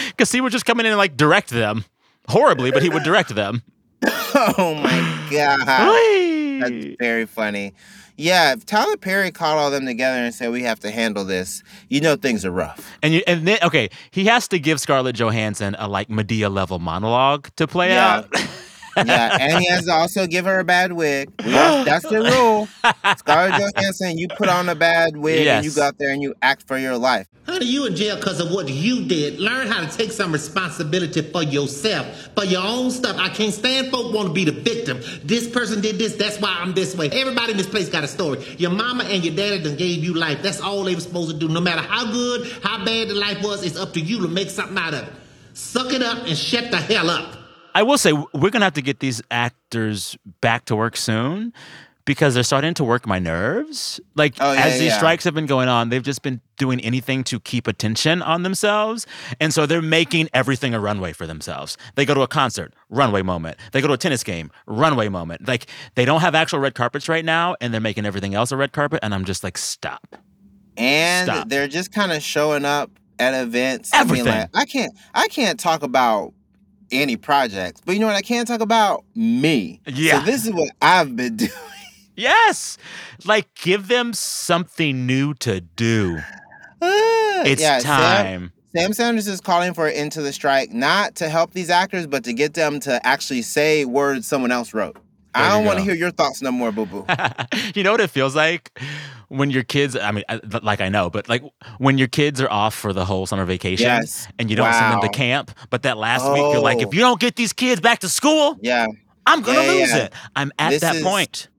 Because 0.09 0.31
he 0.31 0.41
would 0.41 0.51
just 0.51 0.65
come 0.65 0.79
in 0.79 0.85
and 0.85 0.97
like 0.97 1.17
direct 1.17 1.49
them 1.49 1.85
horribly, 2.27 2.71
but 2.71 2.83
he 2.83 2.89
would 2.89 3.03
direct 3.03 3.33
them. 3.33 3.63
oh 4.05 4.75
my 4.83 5.27
god, 5.31 5.65
that's 6.61 6.95
very 6.99 7.25
funny. 7.25 7.73
Yeah, 8.19 8.53
if 8.53 8.65
Tyler 8.65 8.97
Perry 8.97 9.31
called 9.31 9.59
all 9.59 9.69
them 9.69 9.85
together 9.85 10.17
and 10.17 10.33
said 10.33 10.51
we 10.51 10.63
have 10.63 10.79
to 10.79 10.89
handle 10.89 11.23
this, 11.23 11.61
you 11.87 12.01
know 12.01 12.15
things 12.15 12.43
are 12.45 12.51
rough. 12.51 12.91
And 13.03 13.13
you 13.13 13.21
and 13.27 13.47
then 13.47 13.59
okay, 13.63 13.89
he 14.09 14.25
has 14.25 14.47
to 14.47 14.57
give 14.59 14.81
Scarlett 14.81 15.15
Johansson 15.15 15.75
a 15.77 15.87
like 15.87 16.07
Madea 16.09 16.51
level 16.51 16.79
monologue 16.79 17.49
to 17.57 17.67
play 17.67 17.89
Yeah. 17.89 18.23
out. 18.25 18.29
yeah, 19.05 19.37
and 19.39 19.59
he 19.59 19.67
has 19.67 19.85
to 19.85 19.91
also 19.91 20.27
give 20.27 20.45
her 20.45 20.59
a 20.59 20.63
bad 20.63 20.93
wig. 20.93 21.29
We 21.43 21.51
that's 21.51 22.07
the 22.07 22.21
rule. 22.21 22.67
Scarlett 23.17 23.59
Johansson, 23.75 24.17
you 24.17 24.27
put 24.27 24.49
on 24.49 24.69
a 24.69 24.75
bad 24.75 25.17
wig 25.17 25.47
and 25.47 25.63
you 25.63 25.69
Yes. 25.71 25.75
go 25.75 25.83
out 25.83 25.97
there 25.97 26.09
and 26.11 26.21
you 26.21 26.33
act 26.41 26.67
for 26.67 26.77
your 26.77 26.97
life. 26.97 27.27
Honey, 27.45 27.65
you 27.65 27.85
in 27.85 27.95
jail 27.95 28.17
because 28.17 28.41
of 28.41 28.51
what 28.51 28.67
you 28.67 29.05
did. 29.05 29.39
Learn 29.39 29.67
how 29.67 29.85
to 29.85 29.97
take 29.97 30.11
some 30.11 30.33
responsibility 30.33 31.21
for 31.21 31.43
yourself, 31.43 32.29
for 32.35 32.43
your 32.43 32.61
own 32.61 32.91
stuff. 32.91 33.15
I 33.17 33.29
can't 33.29 33.53
stand 33.53 33.89
folk 33.89 34.13
want 34.13 34.27
to 34.27 34.33
be 34.33 34.43
the 34.43 34.51
victim. 34.51 34.99
This 35.23 35.47
person 35.49 35.79
did 35.79 35.97
this, 35.97 36.15
that's 36.15 36.39
why 36.41 36.57
I'm 36.59 36.73
this 36.73 36.95
way. 36.95 37.09
Everybody 37.09 37.51
in 37.51 37.57
this 37.57 37.67
place 37.67 37.87
got 37.87 38.03
a 38.03 38.07
story. 38.07 38.43
Your 38.57 38.71
mama 38.71 39.05
and 39.05 39.23
your 39.23 39.33
daddy 39.33 39.63
done 39.63 39.77
gave 39.77 40.03
you 40.03 40.13
life. 40.13 40.41
That's 40.41 40.59
all 40.59 40.83
they 40.83 40.93
were 40.95 41.01
supposed 41.01 41.31
to 41.31 41.37
do. 41.37 41.47
No 41.47 41.61
matter 41.61 41.81
how 41.81 42.11
good, 42.11 42.51
how 42.63 42.83
bad 42.83 43.07
the 43.07 43.13
life 43.15 43.41
was, 43.41 43.63
it's 43.63 43.77
up 43.77 43.93
to 43.93 44.01
you 44.01 44.21
to 44.23 44.27
make 44.27 44.49
something 44.49 44.77
out 44.77 44.93
of 44.93 45.07
it. 45.07 45.13
Suck 45.53 45.93
it 45.93 46.03
up 46.03 46.25
and 46.27 46.37
shut 46.37 46.69
the 46.69 46.77
hell 46.77 47.09
up. 47.09 47.33
I 47.77 47.83
will 47.83 47.97
say 47.99 48.11
we're 48.33 48.49
gonna 48.49 48.65
have 48.65 48.73
to 48.73 48.81
get 48.81 48.99
these 48.99 49.21
actors 49.29 50.17
back 50.41 50.65
to 50.65 50.75
work 50.75 50.97
soon 50.97 51.53
because 52.05 52.33
they're 52.33 52.43
starting 52.53 52.73
to 52.73 52.83
work 52.83 53.05
my 53.05 53.19
nerves. 53.19 53.99
Like 54.15 54.33
Oh, 54.39 54.51
yeah, 54.53 54.61
as 54.65 54.73
these 54.79 54.87
yeah. 54.93 54.97
strikes 54.97 55.23
have 55.25 55.33
been 55.35 55.45
going 55.45 55.67
on, 55.67 55.89
they've 55.89 56.01
just 56.01 56.21
been 56.23 56.41
doing 56.57 56.79
anything 56.79 57.23
to 57.25 57.39
keep 57.39 57.67
attention 57.67 58.21
on 58.21 58.43
themselves. 58.43 59.05
And 59.39 59.53
so 59.53 59.65
they're 59.65 59.81
making 59.81 60.29
everything 60.33 60.73
a 60.73 60.79
runway 60.79 61.11
for 61.13 61.27
themselves. 61.27 61.77
They 61.95 62.05
go 62.05 62.13
to 62.15 62.21
a 62.21 62.27
concert, 62.27 62.73
runway 62.89 63.21
moment. 63.21 63.57
They 63.73 63.81
go 63.81 63.87
to 63.87 63.93
a 63.93 63.97
tennis 63.97 64.23
game, 64.23 64.49
runway 64.65 65.09
moment. 65.09 65.47
Like 65.47 65.67
they 65.95 66.05
don't 66.05 66.21
have 66.21 66.33
actual 66.33 66.59
red 66.59 66.73
carpets 66.75 67.07
right 67.07 67.25
now 67.25 67.55
and 67.61 67.73
they're 67.73 67.81
making 67.81 68.05
everything 68.07 68.33
else 68.33 68.51
a 68.51 68.57
red 68.57 68.71
carpet 68.71 69.01
and 69.03 69.13
I'm 69.13 69.25
just 69.25 69.43
like 69.43 69.57
stop. 69.57 70.15
And 70.77 71.27
Stop. 71.29 71.49
they're 71.49 71.67
just 71.67 71.91
kind 71.91 72.11
of 72.11 72.23
showing 72.23 72.65
up 72.65 72.89
at 73.19 73.33
events. 73.33 73.93
I 73.93 74.01
Everything. 74.01 74.25
mean, 74.25 74.33
like, 74.33 74.49
I 74.55 74.65
can't 74.65 74.93
I 75.13 75.27
can't 75.27 75.59
talk 75.59 75.83
about 75.83 76.33
any 76.91 77.15
projects, 77.17 77.81
but 77.85 77.93
you 77.93 77.99
know 77.99 78.07
what? 78.07 78.15
I 78.15 78.21
can't 78.21 78.47
talk 78.47 78.61
about 78.61 79.03
me. 79.15 79.81
Yeah. 79.87 80.19
So 80.19 80.25
this 80.25 80.45
is 80.45 80.53
what 80.53 80.69
I've 80.81 81.15
been 81.15 81.35
doing. 81.37 81.51
Yes. 82.15 82.77
Like 83.25 83.53
give 83.55 83.87
them 83.87 84.13
something 84.13 85.05
new 85.05 85.33
to 85.35 85.61
do. 85.61 86.19
It's 86.81 87.61
Yeah, 87.61 87.79
Sam- 87.79 87.85
time. 87.87 88.51
Sam 88.75 88.93
Sanders 88.93 89.27
is 89.27 89.41
calling 89.41 89.73
for 89.73 89.87
into 89.87 90.21
the 90.21 90.31
strike, 90.33 90.71
not 90.71 91.15
to 91.15 91.29
help 91.29 91.51
these 91.53 91.69
actors, 91.69 92.05
but 92.05 92.23
to 92.25 92.33
get 92.33 92.53
them 92.53 92.79
to 92.81 93.03
actually 93.05 93.41
say 93.41 93.85
words 93.85 94.27
someone 94.27 94.51
else 94.51 94.73
wrote. 94.73 94.97
I 95.37 95.49
don't 95.49 95.65
want 95.65 95.77
to 95.79 95.83
hear 95.83 95.95
your 95.95 96.11
thoughts 96.11 96.41
no 96.41 96.51
more, 96.51 96.71
boo 96.71 96.85
boo. 96.85 97.05
you 97.75 97.83
know 97.83 97.91
what 97.91 98.01
it 98.01 98.09
feels 98.09 98.35
like 98.35 98.77
when 99.29 99.49
your 99.51 99.63
kids 99.63 99.95
i 99.97 100.09
mean 100.11 100.23
uh, 100.29 100.39
like 100.63 100.79
i 100.79 100.87
know 100.87 101.09
but 101.09 101.27
like 101.27 101.43
when 101.79 101.97
your 101.97 102.07
kids 102.07 102.39
are 102.39 102.49
off 102.49 102.73
for 102.73 102.93
the 102.93 103.03
whole 103.03 103.25
summer 103.25 103.43
vacation 103.43 103.83
Yes. 103.85 104.25
and 104.39 104.49
you 104.49 104.55
don't 104.55 104.71
send 104.73 104.93
them 104.93 105.01
to 105.01 105.09
camp 105.09 105.51
but 105.69 105.83
that 105.83 105.97
last 105.97 106.23
week 106.31 106.41
you're 106.53 106.61
like 106.61 106.77
Oh. 106.77 106.87
if 106.87 106.93
you 106.93 107.01
don't 107.01 107.19
get 107.19 107.35
these 107.35 107.51
kids 107.51 107.81
back 107.81 107.99
to 107.99 108.09
school 108.09 108.57
yeah, 108.61 108.87
i'm 109.25 109.41
gonna 109.41 109.61
Yeah, 109.63 109.71
lose 109.71 109.89
yeah. 109.89 109.97
it 110.05 110.13
i'm 110.37 110.51
at 110.57 110.69
This 110.69 110.81
that 110.81 110.95
is- 110.95 111.03
point 111.03 111.49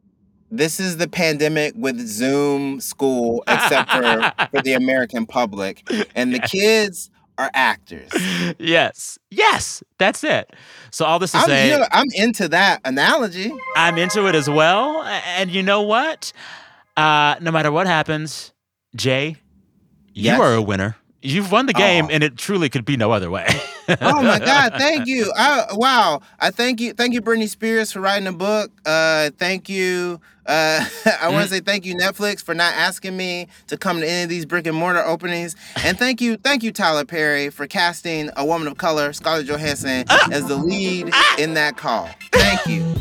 This 0.50 0.80
is 0.80 0.96
the 0.96 1.08
pandemic 1.08 1.74
with 1.76 2.00
Zoom 2.06 2.80
school, 2.80 3.44
except 3.46 3.90
for 3.90 4.32
for 4.50 4.62
the 4.62 4.72
American 4.82 5.26
public, 5.26 5.86
and 6.14 6.32
the 6.32 6.38
kids 6.40 7.10
are 7.38 7.50
actors. 7.54 8.10
yes 8.58 9.18
yes 9.30 9.82
that's 9.98 10.24
it 10.24 10.52
so 10.90 11.04
all 11.04 11.18
this 11.18 11.32
to 11.32 11.38
I'm, 11.38 11.46
say 11.46 11.70
you 11.70 11.78
know, 11.78 11.86
I'm 11.90 12.06
into 12.14 12.48
that 12.48 12.80
analogy. 12.84 13.52
i'm 13.76 13.96
into 13.96 14.26
it 14.26 14.34
as 14.34 14.50
well 14.50 15.02
and 15.02 15.50
you 15.50 15.62
know 15.62 15.82
what 15.82 16.32
uh 16.96 17.36
no 17.40 17.50
matter 17.50 17.70
what 17.70 17.86
happens 17.86 18.52
jay 18.96 19.36
you 20.12 20.32
are 20.32 20.54
a 20.54 20.62
winner 20.62 20.96
you've 21.22 21.52
won 21.52 21.66
the 21.66 21.72
game 21.72 22.08
and 22.10 22.22
it 22.22 22.36
truly 22.36 22.68
could 22.68 22.84
be 22.84 22.96
no 22.96 23.12
other 23.12 23.30
way 23.30 23.46
oh 24.02 24.22
my 24.22 24.38
God! 24.38 24.74
Thank 24.76 25.06
you. 25.06 25.32
I, 25.36 25.66
wow! 25.72 26.20
I 26.38 26.50
thank 26.50 26.80
you. 26.80 26.92
Thank 26.92 27.14
you, 27.14 27.22
Britney 27.22 27.48
Spears, 27.48 27.90
for 27.90 28.00
writing 28.00 28.26
a 28.26 28.32
book. 28.32 28.70
Uh, 28.84 29.30
thank 29.38 29.68
you. 29.70 30.20
Uh, 30.48 30.84
I 31.20 31.28
want 31.28 31.44
to 31.44 31.44
mm-hmm. 31.44 31.46
say 31.46 31.60
thank 31.60 31.84
you, 31.84 31.94
Netflix, 31.94 32.42
for 32.42 32.54
not 32.54 32.72
asking 32.74 33.16
me 33.16 33.48
to 33.66 33.76
come 33.76 34.00
to 34.00 34.08
any 34.08 34.24
of 34.24 34.30
these 34.30 34.46
brick 34.46 34.66
and 34.66 34.76
mortar 34.76 35.04
openings. 35.04 35.54
And 35.84 35.98
thank 35.98 36.20
you, 36.20 36.36
thank 36.38 36.62
you, 36.62 36.72
Tyler 36.72 37.04
Perry, 37.04 37.50
for 37.50 37.66
casting 37.66 38.30
a 38.36 38.44
woman 38.44 38.66
of 38.66 38.78
color, 38.78 39.12
Scarlett 39.12 39.46
Johansson, 39.46 40.04
ah! 40.08 40.28
as 40.32 40.46
the 40.46 40.56
lead 40.56 41.10
ah! 41.12 41.36
in 41.38 41.54
that 41.54 41.76
call. 41.76 42.08
Thank 42.32 42.66
you. 42.66 42.88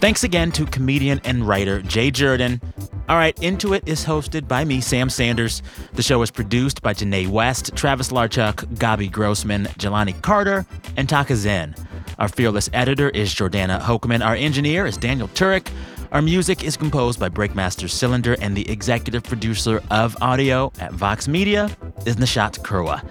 Thanks 0.00 0.24
again 0.24 0.50
to 0.52 0.66
comedian 0.66 1.20
and 1.24 1.46
writer 1.46 1.82
Jay 1.82 2.10
Jurden. 2.10 2.60
All 3.08 3.16
right, 3.16 3.36
Into 3.42 3.74
It 3.74 3.82
is 3.86 4.04
hosted 4.04 4.46
by 4.46 4.64
me, 4.64 4.80
Sam 4.80 5.10
Sanders. 5.10 5.62
The 5.94 6.02
show 6.02 6.22
is 6.22 6.30
produced 6.30 6.80
by 6.80 6.94
Janae 6.94 7.26
West, 7.26 7.74
Travis 7.74 8.10
Larchuk, 8.10 8.66
Gabi 8.76 9.10
Grossman, 9.10 9.64
Jelani 9.78 10.20
Carter, 10.22 10.64
and 10.96 11.08
Taka 11.08 11.34
Zen. 11.34 11.74
Our 12.20 12.28
fearless 12.28 12.68
editor 12.74 13.08
is 13.08 13.34
Jordana 13.34 13.80
Hokeman. 13.80 14.22
Our 14.22 14.34
engineer 14.34 14.84
is 14.84 14.98
Daniel 14.98 15.28
Turek. 15.28 15.72
Our 16.12 16.20
music 16.20 16.62
is 16.62 16.76
composed 16.76 17.18
by 17.18 17.30
Breakmaster 17.30 17.88
Cylinder, 17.88 18.36
and 18.42 18.54
the 18.54 18.70
executive 18.70 19.22
producer 19.22 19.82
of 19.90 20.14
audio 20.20 20.70
at 20.80 20.92
Vox 20.92 21.28
Media 21.28 21.74
is 22.04 22.16
Nishat 22.16 22.58
Kurwa. 22.58 23.02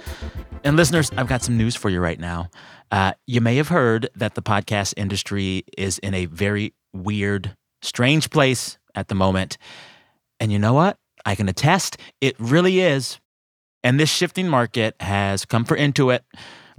And 0.63 0.77
listeners, 0.77 1.11
I've 1.17 1.25
got 1.25 1.41
some 1.41 1.57
news 1.57 1.75
for 1.75 1.89
you 1.89 1.99
right 1.99 2.19
now. 2.19 2.51
Uh, 2.91 3.13
you 3.25 3.41
may 3.41 3.55
have 3.55 3.69
heard 3.69 4.11
that 4.13 4.35
the 4.35 4.43
podcast 4.43 4.93
industry 4.95 5.63
is 5.75 5.97
in 5.97 6.13
a 6.13 6.27
very 6.27 6.75
weird, 6.93 7.55
strange 7.81 8.29
place 8.29 8.77
at 8.93 9.07
the 9.07 9.15
moment. 9.15 9.57
And 10.39 10.51
you 10.51 10.59
know 10.59 10.73
what? 10.73 10.97
I 11.25 11.33
can 11.33 11.49
attest 11.49 11.97
it 12.21 12.35
really 12.37 12.81
is. 12.81 13.19
And 13.83 13.99
this 13.99 14.11
shifting 14.11 14.47
market 14.47 14.93
has 14.99 15.45
come 15.45 15.65
for 15.65 15.75
Into 15.75 16.11
It. 16.11 16.23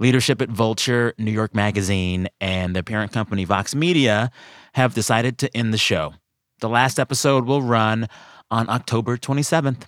Leadership 0.01 0.41
at 0.41 0.49
Vulture, 0.49 1.13
New 1.19 1.29
York 1.29 1.53
Magazine, 1.53 2.27
and 2.41 2.75
the 2.75 2.81
parent 2.81 3.11
company 3.11 3.45
Vox 3.45 3.75
Media 3.75 4.31
have 4.73 4.95
decided 4.95 5.37
to 5.37 5.55
end 5.55 5.71
the 5.71 5.77
show. 5.77 6.15
The 6.59 6.69
last 6.69 6.99
episode 6.99 7.45
will 7.45 7.61
run 7.61 8.07
on 8.49 8.67
October 8.67 9.15
27th. 9.15 9.83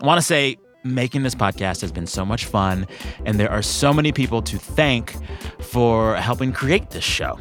I 0.00 0.06
want 0.06 0.16
to 0.16 0.26
say 0.26 0.56
making 0.84 1.22
this 1.22 1.34
podcast 1.34 1.82
has 1.82 1.92
been 1.92 2.06
so 2.06 2.24
much 2.24 2.46
fun, 2.46 2.86
and 3.26 3.38
there 3.38 3.50
are 3.50 3.60
so 3.60 3.92
many 3.92 4.10
people 4.10 4.40
to 4.40 4.56
thank 4.56 5.14
for 5.62 6.16
helping 6.16 6.50
create 6.50 6.88
this 6.88 7.04
show. 7.04 7.38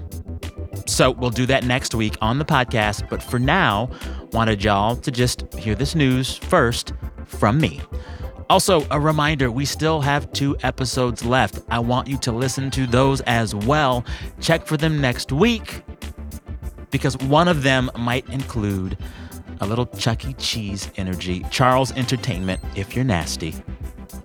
So 0.86 1.12
we'll 1.12 1.30
do 1.30 1.46
that 1.46 1.64
next 1.64 1.96
week 1.96 2.18
on 2.20 2.40
the 2.40 2.46
podcast. 2.46 3.10
But 3.10 3.24
for 3.24 3.40
now, 3.40 3.90
wanted 4.34 4.66
y'all 4.66 4.98
to 4.98 5.12
just 5.12 5.46
hear 5.54 5.76
this 5.76 5.96
news 5.96 6.36
first 6.36 6.92
from 7.24 7.62
me. 7.62 7.80
Also, 8.50 8.86
a 8.92 9.00
reminder 9.00 9.52
we 9.52 9.66
still 9.66 10.00
have 10.00 10.32
two 10.32 10.56
episodes 10.64 11.26
left. 11.26 11.60
I 11.70 11.80
want 11.80 12.08
you 12.08 12.18
to 12.20 12.32
listen 12.32 12.72
to 12.72 12.88
those 12.88 13.20
as 13.22 13.54
well. 13.54 14.06
Check 14.40 14.66
for 14.66 14.78
them 14.78 15.02
next 15.02 15.32
week 15.32 15.82
because 16.90 17.18
one 17.18 17.50
of 17.50 17.64
them 17.64 17.92
might 17.98 18.28
include 18.30 18.98
a 19.60 19.66
little 19.66 19.86
Chuck 19.86 20.26
E. 20.26 20.34
Cheese 20.34 20.90
energy, 20.96 21.46
Charles 21.52 21.92
Entertainment, 21.94 22.62
if 22.76 22.96
you're 22.96 23.06
nasty. 23.06 23.54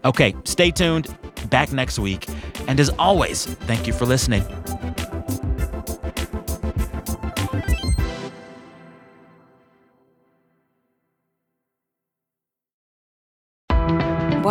Okay, 0.04 0.34
stay 0.44 0.70
tuned. 0.70 1.14
Back 1.50 1.72
next 1.72 1.98
week. 1.98 2.28
And 2.68 2.78
as 2.78 2.90
always, 2.90 3.46
thank 3.46 3.86
you 3.86 3.92
for 3.92 4.06
listening. 4.06 4.44